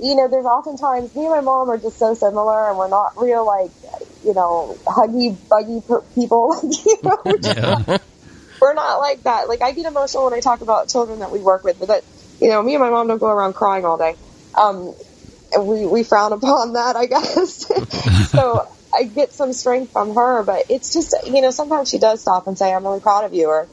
You 0.00 0.16
know, 0.16 0.28
there's 0.28 0.46
oftentimes 0.46 1.14
me 1.14 1.22
and 1.26 1.30
my 1.30 1.40
mom 1.40 1.70
are 1.70 1.78
just 1.78 1.98
so 1.98 2.14
similar, 2.14 2.68
and 2.68 2.76
we're 2.76 2.88
not 2.88 3.12
real 3.16 3.46
like, 3.46 3.70
you 4.24 4.34
know, 4.34 4.76
huggy, 4.86 5.36
buggy 5.48 5.80
people. 6.14 6.58
Like 6.64 6.84
you 6.84 6.96
know, 7.02 7.18
we're, 7.24 7.38
Yeah. 7.42 7.84
not, 7.86 8.02
we're 8.60 8.74
not 8.74 8.96
like 8.96 9.22
that. 9.24 9.48
Like 9.48 9.62
I 9.62 9.72
get 9.72 9.86
emotional 9.86 10.24
when 10.24 10.34
I 10.34 10.40
talk 10.40 10.62
about 10.62 10.88
children 10.88 11.20
that 11.20 11.30
we 11.30 11.40
work 11.40 11.62
with, 11.62 11.78
but 11.78 11.88
that, 11.88 12.04
you 12.40 12.48
know, 12.48 12.62
me 12.62 12.74
and 12.74 12.82
my 12.82 12.90
mom 12.90 13.06
don't 13.08 13.18
go 13.18 13.28
around 13.28 13.52
crying 13.54 13.84
all 13.84 13.98
day. 13.98 14.16
Um, 14.54 14.94
we 15.58 15.86
we 15.86 16.02
frown 16.02 16.32
upon 16.32 16.74
that, 16.74 16.96
I 16.96 17.06
guess. 17.06 17.66
so 18.30 18.68
I 18.94 19.04
get 19.04 19.32
some 19.32 19.52
strength 19.52 19.92
from 19.92 20.14
her, 20.14 20.42
but 20.42 20.66
it's 20.68 20.92
just, 20.92 21.14
you 21.26 21.42
know, 21.42 21.50
sometimes 21.50 21.90
she 21.90 21.98
does 21.98 22.20
stop 22.20 22.46
and 22.46 22.56
say, 22.56 22.72
"I'm 22.72 22.84
really 22.84 23.00
proud 23.00 23.24
of 23.24 23.34
you," 23.34 23.48
or 23.48 23.68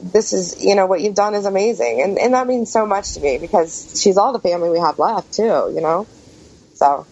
this 0.00 0.32
is 0.32 0.62
you 0.62 0.74
know 0.74 0.86
what 0.86 1.00
you've 1.00 1.14
done 1.14 1.34
is 1.34 1.46
amazing. 1.46 2.02
And 2.02 2.18
and 2.18 2.34
that 2.34 2.46
means 2.46 2.70
so 2.70 2.86
much 2.86 3.14
to 3.14 3.20
me 3.20 3.38
because 3.38 4.00
she's 4.02 4.16
all 4.16 4.32
the 4.32 4.40
family 4.40 4.70
we 4.70 4.78
have 4.78 4.98
left 4.98 5.34
too 5.34 5.70
you 5.74 5.80
know? 5.80 6.06
So. 6.74 7.06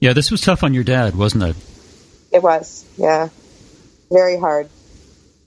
Yeah, 0.00 0.14
this 0.14 0.32
was 0.32 0.40
tough 0.40 0.64
on 0.64 0.74
your 0.74 0.82
dad, 0.82 1.14
wasn't 1.14 1.44
it? 1.44 1.56
it 2.32 2.42
was 2.42 2.84
yeah. 2.96 3.28
Very 4.10 4.38
hard. 4.38 4.68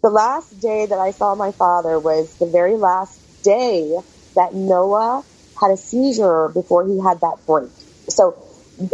The 0.01 0.09
last 0.09 0.59
day 0.59 0.85
that 0.85 0.99
i 0.99 1.11
saw 1.11 1.35
my 1.35 1.51
father 1.51 1.99
was 1.99 2.35
the 2.37 2.45
very 2.45 2.77
last 2.77 3.19
day 3.43 3.97
that 4.35 4.53
noah 4.53 5.23
had 5.59 5.71
a 5.71 5.77
seizure 5.77 6.49
before 6.49 6.85
he 6.85 6.99
had 6.99 7.21
that 7.21 7.37
break 7.45 7.69
so 8.09 8.31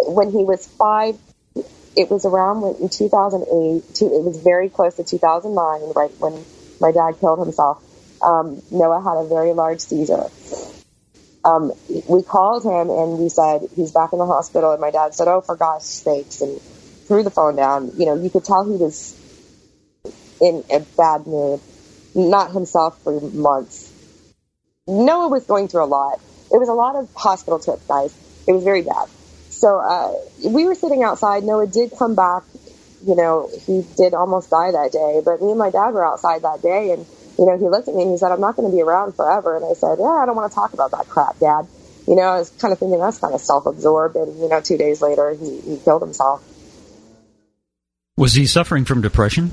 when 0.08 0.32
he 0.32 0.44
was 0.44 0.68
five 0.68 1.18
it 1.96 2.10
was 2.10 2.26
around 2.26 2.64
in 2.82 2.90
2008 2.90 3.96
two- 3.96 4.14
it 4.14 4.24
was 4.24 4.38
very 4.38 4.70
close 4.70 4.96
to 4.96 5.04
2009 5.04 5.94
right 5.96 6.12
when 6.20 6.44
my 6.80 6.92
dad 6.92 7.20
killed 7.20 7.40
himself. 7.40 7.84
Um, 8.24 8.62
noah 8.72 9.02
had 9.02 9.18
a 9.18 9.28
very 9.28 9.54
large 9.54 9.80
seizure. 9.82 10.30
Um, 11.44 11.72
we 12.08 12.22
called 12.22 12.64
him 12.64 12.90
and 12.90 13.18
we 13.18 13.30
said 13.30 13.68
he's 13.76 13.92
back 13.92 14.14
in 14.14 14.20
the 14.20 14.26
hospital. 14.26 14.72
And 14.72 14.82
my 14.82 14.92
dad 14.92 15.16
said 15.16 15.28
oh 15.28 15.42
for 15.42 15.56
gosh 15.56 15.84
sakes 15.84 16.42
and 16.42 16.62
threw 17.08 17.24
the 17.24 17.32
phone 17.32 17.56
down. 17.56 17.92
You 17.98 18.06
know 18.06 18.16
you 18.16 18.30
could 18.30 18.46
tell 18.46 18.64
he 18.64 18.78
was 18.78 19.18
in 20.40 20.64
a 20.72 20.80
bad 20.98 21.26
mood. 21.28 21.60
Not 22.14 22.52
himself 22.52 23.02
for 23.04 23.20
months. 23.20 23.92
Noah 24.88 25.30
was 25.30 25.46
going 25.46 25.68
through 25.68 25.86
a 25.86 25.86
lot. 25.86 26.20
It 26.52 26.58
was 26.58 26.68
a 26.68 26.74
lot 26.74 26.96
of 26.96 27.10
hospital 27.16 27.60
trips 27.60 27.86
guys 27.88 28.14
it 28.48 28.52
was 28.54 28.64
very 28.64 28.82
bad 28.82 29.08
so 29.50 29.78
uh, 29.80 30.14
we 30.50 30.66
were 30.66 30.76
sitting 30.76 31.04
outside 31.04 31.44
noah 31.44 31.68
did 31.68 31.92
come 31.98 32.16
back 32.16 32.44
you 33.06 33.16
know 33.16 33.50
he 33.66 33.86
did 33.98 34.14
almost 34.14 34.50
die 34.50 34.72
that 34.72 34.92
day 34.92 35.22
but 35.24 35.42
me 35.42 35.50
and 35.50 35.60
my 35.60 35.70
dad 35.70 35.92
were 35.92 36.06
outside 36.06 36.42
that 36.44 36.62
day 36.62 36.92
and 36.92 37.06
you 37.38 37.46
know 37.46 37.58
he 37.58 37.68
looked 37.68 37.88
at 37.88 37.96
me 37.96 38.04
and 38.04 38.12
he 38.12 38.18
said 38.18 38.32
i'm 38.32 38.42
not 38.42 38.56
going 38.56 38.70
to 38.70 38.76
be 38.76 38.82
around 38.82 39.16
forever 39.16 39.56
and 39.56 39.66
i 39.66 39.74
said 39.74 39.98
yeah 40.00 40.22
i 40.22 40.26
don't 40.26 40.36
want 40.36 40.52
to 40.52 40.56
talk 40.56 40.74
about 40.74 40.92
that 40.92 41.08
crap 41.10 41.38
dad 41.40 41.68
you 42.08 42.16
know 42.16 42.24
i 42.24 42.38
was 42.38 42.50
kind 42.52 42.72
of 42.72 42.80
thinking 42.80 43.00
that's 43.00 43.18
kind 43.20 43.34
of 43.34 43.42
self-absorbed 43.42 44.16
and 44.16 44.40
you 44.40 44.50
know 44.50 44.62
two 44.62 44.78
days 44.78 45.02
later 45.02 45.32
he, 45.34 45.60
he 45.62 45.78
killed 45.84 46.02
himself 46.02 46.44
Was 48.18 48.34
he 48.34 48.46
suffering 48.46 48.86
from 48.86 49.02
depression? 49.02 49.52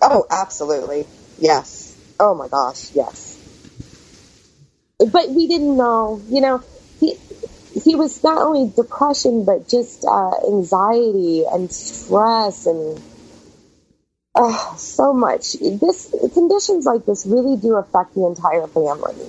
Oh, 0.00 0.24
absolutely. 0.30 1.06
Yes. 1.38 1.94
Oh 2.18 2.34
my 2.34 2.48
gosh, 2.48 2.94
yes. 2.94 3.36
But 4.98 5.28
we 5.30 5.46
didn't 5.46 5.76
know, 5.76 6.22
you 6.28 6.40
know, 6.40 6.62
he 7.82 7.94
was 7.94 8.22
not 8.22 8.40
only 8.40 8.72
depression 8.74 9.44
but 9.44 9.68
just 9.68 10.04
uh, 10.04 10.32
anxiety 10.46 11.44
and 11.44 11.72
stress 11.72 12.66
and 12.66 13.00
uh, 14.34 14.76
so 14.76 15.12
much. 15.12 15.54
This 15.54 16.14
conditions 16.34 16.86
like 16.86 17.04
this 17.04 17.26
really 17.26 17.56
do 17.56 17.74
affect 17.76 18.14
the 18.14 18.26
entire 18.26 18.66
family. 18.66 19.26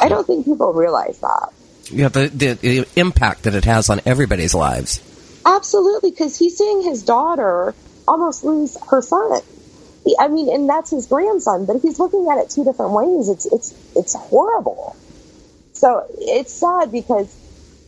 I 0.00 0.08
don't 0.08 0.26
think 0.26 0.46
people 0.46 0.72
realize 0.72 1.18
that. 1.20 1.50
Yeah, 1.90 2.08
the, 2.08 2.28
the, 2.28 2.52
the 2.54 2.88
impact 2.96 3.44
that 3.44 3.54
it 3.54 3.64
has 3.64 3.90
on 3.90 4.00
everybody's 4.06 4.54
lives. 4.54 5.00
Absolutely, 5.44 6.10
because 6.10 6.38
he's 6.38 6.56
seeing 6.56 6.82
his 6.82 7.02
daughter 7.02 7.74
almost 8.06 8.44
lose 8.44 8.76
her 8.88 9.02
son. 9.02 9.40
I 10.18 10.28
mean, 10.28 10.52
and 10.52 10.68
that's 10.68 10.90
his 10.90 11.06
grandson, 11.06 11.66
but 11.66 11.80
he's 11.82 11.98
looking 11.98 12.28
at 12.30 12.38
it 12.38 12.50
two 12.50 12.64
different 12.64 12.92
ways. 12.92 13.28
It's 13.28 13.46
it's 13.46 13.74
it's 13.94 14.14
horrible. 14.14 14.96
So 15.72 16.06
it's 16.18 16.52
sad 16.52 16.90
because 16.90 17.34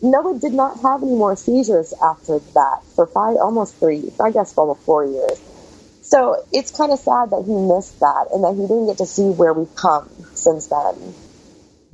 Noah 0.03 0.39
did 0.39 0.53
not 0.53 0.81
have 0.81 1.03
any 1.03 1.15
more 1.15 1.37
seizures 1.37 1.95
after 2.03 2.41
that 2.41 2.83
for 2.97 3.07
five, 3.07 3.37
almost 3.37 3.77
three, 3.77 4.11
I 4.21 4.33
guess, 4.33 4.53
almost 4.59 4.81
four 4.81 5.05
years. 5.05 5.41
So 6.03 6.45
it's 6.53 6.77
kind 6.77 6.93
of 6.93 6.99
sad 6.99 7.31
that 7.31 7.45
he 7.47 7.55
missed 7.55 8.01
that 8.01 8.27
and 8.33 8.43
that 8.43 8.55
he 8.55 8.63
didn't 8.63 8.87
get 8.89 8.99
to 8.99 9.07
see 9.07 9.31
where 9.31 9.53
we've 9.53 9.75
come 9.77 10.11
since 10.35 10.67
then. 10.67 11.15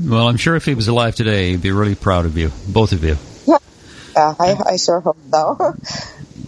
Well, 0.00 0.26
I'm 0.26 0.38
sure 0.38 0.56
if 0.56 0.64
he 0.64 0.74
was 0.74 0.88
alive 0.88 1.14
today, 1.14 1.50
he'd 1.50 1.62
be 1.62 1.70
really 1.70 1.94
proud 1.94 2.24
of 2.24 2.38
you, 2.38 2.50
both 2.66 2.92
of 2.92 3.04
you. 3.04 3.16
Yeah, 3.46 4.34
I, 4.38 4.56
I 4.64 4.76
sure 4.76 5.00
hope 5.00 5.18
so. 5.30 5.76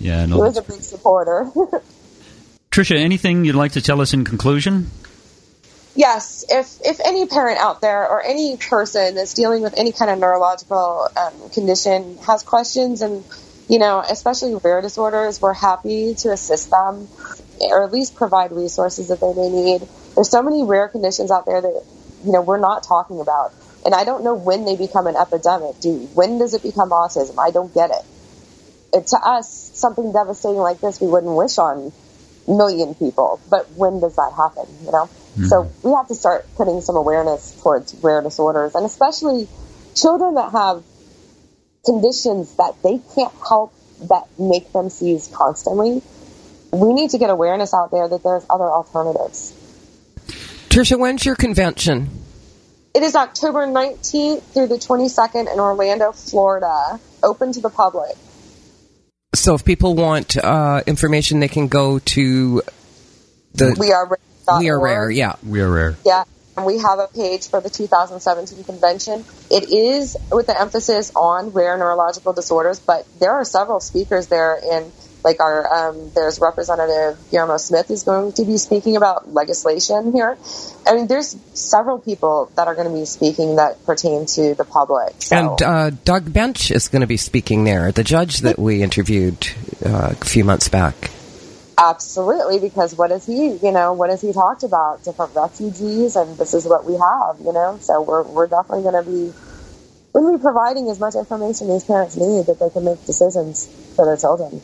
Yeah, 0.01 0.27
he 0.27 0.33
was 0.33 0.57
a 0.57 0.63
big 0.63 0.81
supporter. 0.81 1.51
Tricia, 2.71 2.97
anything 2.97 3.45
you'd 3.45 3.55
like 3.55 3.73
to 3.73 3.83
tell 3.83 4.01
us 4.01 4.15
in 4.15 4.25
conclusion? 4.25 4.91
Yes, 5.95 6.45
if 6.49 6.79
if 6.85 7.01
any 7.05 7.27
parent 7.27 7.59
out 7.59 7.81
there 7.81 8.09
or 8.09 8.23
any 8.23 8.57
person 8.57 9.15
that's 9.15 9.35
dealing 9.35 9.63
with 9.63 9.75
any 9.77 9.93
kind 9.93 10.11
of 10.11 10.19
neurological 10.19 11.09
um, 11.17 11.51
condition 11.51 12.19
has 12.27 12.43
questions 12.43 13.03
and 13.03 13.25
you 13.69 13.79
know, 13.79 14.01
especially 14.01 14.57
rare 14.65 14.83
disorders, 14.83 15.41
we're 15.41 15.55
happy 15.55 16.15
to 16.17 16.31
assist 16.33 16.71
them 16.71 17.07
or 17.61 17.85
at 17.85 17.93
least 17.93 18.17
provide 18.17 18.51
resources 18.51 19.09
that 19.09 19.21
they 19.21 19.33
may 19.33 19.49
need. 19.49 19.89
There's 20.15 20.29
so 20.29 20.43
many 20.43 20.65
rare 20.65 20.89
conditions 20.89 21.31
out 21.31 21.47
there 21.47 21.61
that 21.61 21.85
you 22.25 22.33
know 22.33 22.43
we're 22.43 22.59
not 22.59 22.83
talking 22.83 23.21
about, 23.21 23.53
and 23.85 23.95
I 23.95 24.05
don't 24.05 24.25
know 24.25 24.35
when 24.35 24.65
they 24.65 24.77
become 24.77 25.07
an 25.07 25.17
epidemic. 25.17 25.79
Do 25.81 25.97
when 26.15 26.39
does 26.39 26.55
it 26.55 26.63
become 26.63 26.91
autism? 26.91 27.39
I 27.39 27.51
don't 27.51 27.73
get 27.73 27.91
it. 27.91 28.05
it 28.93 29.07
to 29.09 29.19
us, 29.23 29.71
something 29.75 30.13
devastating 30.13 30.59
like 30.59 30.81
this, 30.81 31.01
we 31.01 31.07
wouldn't 31.07 31.37
wish 31.37 31.59
on 31.59 31.93
million 32.49 32.95
people. 32.95 33.41
But 33.49 33.71
when 33.73 34.01
does 34.01 34.17
that 34.17 34.33
happen? 34.37 34.67
You 34.85 34.93
know, 34.93 35.09
so 35.37 35.71
we 35.83 35.93
have 35.93 36.09
to 36.09 36.15
start 36.15 36.47
putting 36.57 36.81
some 36.81 36.97
awareness 36.97 37.59
towards 37.63 37.95
rare 38.03 38.23
disorders, 38.23 38.75
and 38.75 38.85
especially 38.85 39.49
children 39.95 40.35
that 40.35 40.53
have 40.53 40.83
conditions 41.85 42.57
that 42.57 42.75
they 42.83 43.01
can't 43.15 43.33
help 43.47 43.73
that 44.09 44.27
make 44.39 44.73
them 44.73 44.91
seize 44.91 45.29
constantly. 45.33 46.03
We 46.73 46.93
need 46.93 47.11
to 47.11 47.19
get 47.19 47.31
awareness 47.31 47.75
out 47.75 47.91
there 47.91 48.09
that 48.09 48.23
there's 48.23 48.45
other 48.49 48.65
alternatives. 48.65 49.55
Tricia, 50.69 50.99
when's 50.99 51.25
your 51.25 51.35
convention? 51.35 52.11
It 52.95 53.03
is 53.03 53.15
October 53.15 53.67
19th 53.67 54.43
through 54.53 54.67
the 54.69 54.77
22nd 54.77 55.53
in 55.53 55.61
Orlando, 55.61 56.13
Florida, 56.13 57.01
open 57.23 57.53
to 57.53 57.61
the 57.61 57.71
public. 57.71 58.17
So 59.35 59.55
if 59.55 59.65
people 59.65 59.95
want 59.95 60.37
uh, 60.37 60.83
information, 60.87 61.41
they 61.41 61.49
can 61.49 61.69
go 61.69 62.01
to 62.01 62.63
the 63.55 63.77
We 63.79 63.93
are. 63.93 64.19
We 64.59 64.71
Are 64.71 64.81
Rare. 64.81 65.11
Yeah. 65.11 65.37
We 65.43 65.61
are 65.61 65.71
rare. 65.71 65.97
Yeah, 66.05 66.25
and 66.57 66.67
we 66.67 66.79
have 66.79 66.99
a 66.99 67.09
page 67.09 67.49
for 67.49 67.61
the 67.61 67.71
2017 67.71 68.65
convention. 68.65 69.25
It 69.51 69.71
is 69.71 70.17
with 70.31 70.47
the 70.47 70.61
emphasis 70.61 71.13
on 71.15 71.51
rare 71.51 71.77
neurological 71.79 72.33
disorders, 72.33 72.79
but 72.81 73.07
there 73.19 73.33
are 73.33 73.45
several 73.45 73.81
speakers 73.81 74.27
there. 74.27 74.61
And 74.71 74.93
like 75.25 75.41
our, 75.41 75.91
um, 75.91 76.11
there's 76.15 76.41
Representative 76.41 77.19
Guillermo 77.31 77.57
Smith 77.57 77.91
is 77.91 78.03
going 78.03 78.33
to 78.33 78.45
be 78.45 78.57
speaking 78.57 78.97
about 78.97 79.33
legislation 79.33 80.13
here. 80.13 80.37
I 80.87 80.95
mean, 80.95 81.07
there's 81.07 81.37
several 81.55 81.99
people 81.99 82.51
that 82.57 82.69
are 82.69 82.75
going 82.75 82.89
to 82.89 82.95
be 82.95 83.05
speaking 83.05 83.57
that 83.57 83.85
pertain 83.85 84.27
to 84.27 84.55
the 84.55 84.65
public. 84.65 85.15
So. 85.19 85.37
And 85.37 85.63
uh, 85.63 85.91
Doug 86.05 86.33
Bench 86.33 86.71
is 86.71 86.89
going 86.89 87.01
to 87.01 87.07
be 87.07 87.17
speaking 87.17 87.65
there, 87.65 87.93
the 87.93 88.05
judge 88.05 88.39
that 88.39 88.59
we 88.59 88.83
interviewed 88.83 89.49
uh, 89.85 90.15
a 90.21 90.25
few 90.25 90.45
months 90.45 90.69
back. 90.69 91.11
Absolutely, 91.81 92.59
because 92.59 92.95
what 92.95 93.11
is 93.11 93.25
he, 93.25 93.53
you 93.57 93.73
know, 93.73 93.95
what 93.95 94.11
has 94.11 94.21
he 94.21 94.35
talked 94.35 94.65
about? 94.65 95.03
Different 95.03 95.35
refugees, 95.35 96.15
and 96.15 96.37
this 96.37 96.53
is 96.53 96.67
what 96.67 96.85
we 96.85 96.93
have, 96.93 97.41
you 97.41 97.55
know. 97.55 97.79
So 97.81 98.03
we're 98.03 98.23
we're 98.23 98.49
definitely 98.49 98.83
going 98.83 99.03
to 99.03 99.11
be 99.11 99.33
going 100.13 100.33
to 100.33 100.39
be 100.39 100.43
providing 100.43 100.91
as 100.91 101.01
much 101.01 101.15
information 101.15 101.69
these 101.69 101.85
parents 101.85 102.17
need 102.17 102.47
that 102.47 102.59
they 102.61 102.69
can 102.69 102.85
make 102.85 103.05
decisions 103.07 103.67
for 103.97 104.05
their 104.05 104.19
children. 104.19 104.61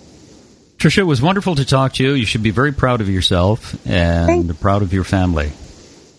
Trisha, 0.76 0.98
it 0.98 1.05
was 1.05 1.22
wonderful 1.22 1.55
to 1.55 1.64
talk 1.64 1.94
to 1.94 2.05
you. 2.05 2.12
You 2.12 2.26
should 2.26 2.42
be 2.42 2.50
very 2.50 2.72
proud 2.72 3.00
of 3.00 3.09
yourself 3.09 3.72
and 3.87 4.26
Thank- 4.26 4.61
proud 4.61 4.83
of 4.83 4.92
your 4.92 5.05
family. 5.05 5.52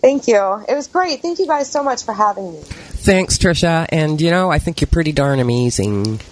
Thank 0.02 0.28
you. 0.28 0.64
It 0.68 0.74
was 0.74 0.88
great. 0.88 1.22
Thank 1.22 1.38
you 1.38 1.46
guys 1.48 1.70
so 1.72 1.84
much 1.84 2.06
for 2.06 2.14
having 2.14 2.54
me. 2.54 2.60
Thanks, 2.62 3.38
Trisha. 3.38 3.86
And 3.90 4.20
you 4.20 4.32
know, 4.32 4.50
I 4.50 4.58
think 4.58 4.82
you're 4.82 4.88
pretty 4.88 5.12
darn 5.12 5.40
amazing. 5.40 6.22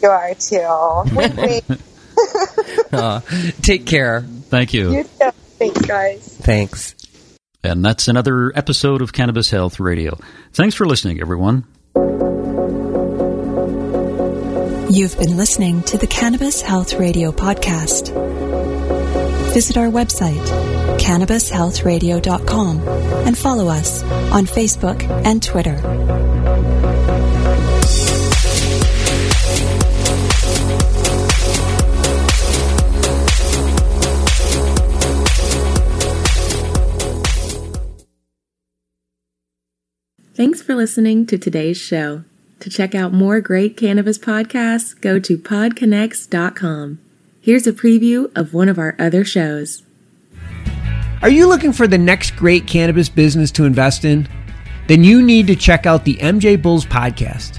You 0.00 0.10
are 0.10 0.32
too. 0.34 1.02
Wink, 1.16 1.36
wink. 1.36 1.64
Uh, 2.92 3.20
take 3.60 3.84
care. 3.84 4.22
Thank 4.22 4.72
you. 4.72 4.92
You 4.92 5.04
too. 5.04 5.30
Thanks, 5.58 5.80
guys. 5.82 6.38
Thanks. 6.40 6.94
And 7.62 7.84
that's 7.84 8.08
another 8.08 8.50
episode 8.56 9.02
of 9.02 9.12
Cannabis 9.12 9.50
Health 9.50 9.78
Radio. 9.78 10.18
Thanks 10.52 10.74
for 10.74 10.86
listening, 10.86 11.20
everyone. 11.20 11.64
You've 14.90 15.18
been 15.18 15.36
listening 15.36 15.82
to 15.82 15.98
the 15.98 16.06
Cannabis 16.06 16.62
Health 16.62 16.94
Radio 16.94 17.30
podcast. 17.30 18.08
Visit 19.52 19.76
our 19.76 19.88
website, 19.88 20.42
cannabishealthradio.com, 20.98 22.88
and 23.26 23.36
follow 23.36 23.68
us 23.68 24.02
on 24.02 24.46
Facebook 24.46 25.02
and 25.26 25.42
Twitter. 25.42 26.27
Thanks 40.38 40.62
for 40.62 40.76
listening 40.76 41.26
to 41.26 41.36
today's 41.36 41.78
show. 41.78 42.22
To 42.60 42.70
check 42.70 42.94
out 42.94 43.12
more 43.12 43.40
great 43.40 43.76
cannabis 43.76 44.18
podcasts, 44.18 44.94
go 45.00 45.18
to 45.18 45.36
podconnects.com. 45.36 47.00
Here's 47.40 47.66
a 47.66 47.72
preview 47.72 48.30
of 48.38 48.54
one 48.54 48.68
of 48.68 48.78
our 48.78 48.94
other 49.00 49.24
shows. 49.24 49.82
Are 51.22 51.28
you 51.28 51.48
looking 51.48 51.72
for 51.72 51.88
the 51.88 51.98
next 51.98 52.36
great 52.36 52.68
cannabis 52.68 53.08
business 53.08 53.50
to 53.50 53.64
invest 53.64 54.04
in? 54.04 54.28
Then 54.86 55.02
you 55.02 55.22
need 55.22 55.48
to 55.48 55.56
check 55.56 55.86
out 55.86 56.04
the 56.04 56.14
MJ 56.18 56.62
Bulls 56.62 56.86
podcast. 56.86 57.56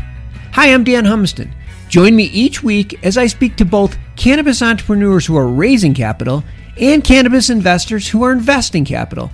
Hi, 0.54 0.74
I'm 0.74 0.86
Dan 0.86 1.04
Humiston. 1.04 1.52
Join 1.90 2.16
me 2.16 2.28
each 2.28 2.64
week 2.64 2.98
as 3.04 3.18
I 3.18 3.28
speak 3.28 3.58
to 3.58 3.66
both 3.66 3.98
cannabis 4.16 4.62
entrepreneurs 4.62 5.26
who 5.26 5.36
are 5.36 5.50
raising 5.50 5.94
capital 5.94 6.46
and 6.78 7.04
cannabis 7.04 7.50
investors 7.50 8.08
who 8.08 8.24
are 8.24 8.32
investing 8.32 8.86
capital. 8.86 9.32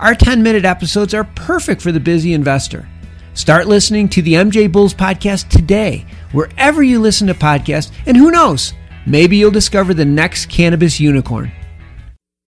Our 0.00 0.14
10 0.14 0.44
minute 0.44 0.64
episodes 0.64 1.12
are 1.12 1.24
perfect 1.24 1.82
for 1.82 1.90
the 1.90 1.98
busy 1.98 2.32
investor. 2.32 2.88
Start 3.34 3.66
listening 3.66 4.08
to 4.10 4.22
the 4.22 4.34
MJ 4.34 4.70
Bulls 4.70 4.94
podcast 4.94 5.48
today, 5.48 6.06
wherever 6.30 6.84
you 6.84 7.00
listen 7.00 7.26
to 7.26 7.34
podcasts, 7.34 7.90
and 8.06 8.16
who 8.16 8.30
knows, 8.30 8.74
maybe 9.06 9.36
you'll 9.36 9.50
discover 9.50 9.94
the 9.94 10.04
next 10.04 10.46
cannabis 10.46 11.00
unicorn. 11.00 11.50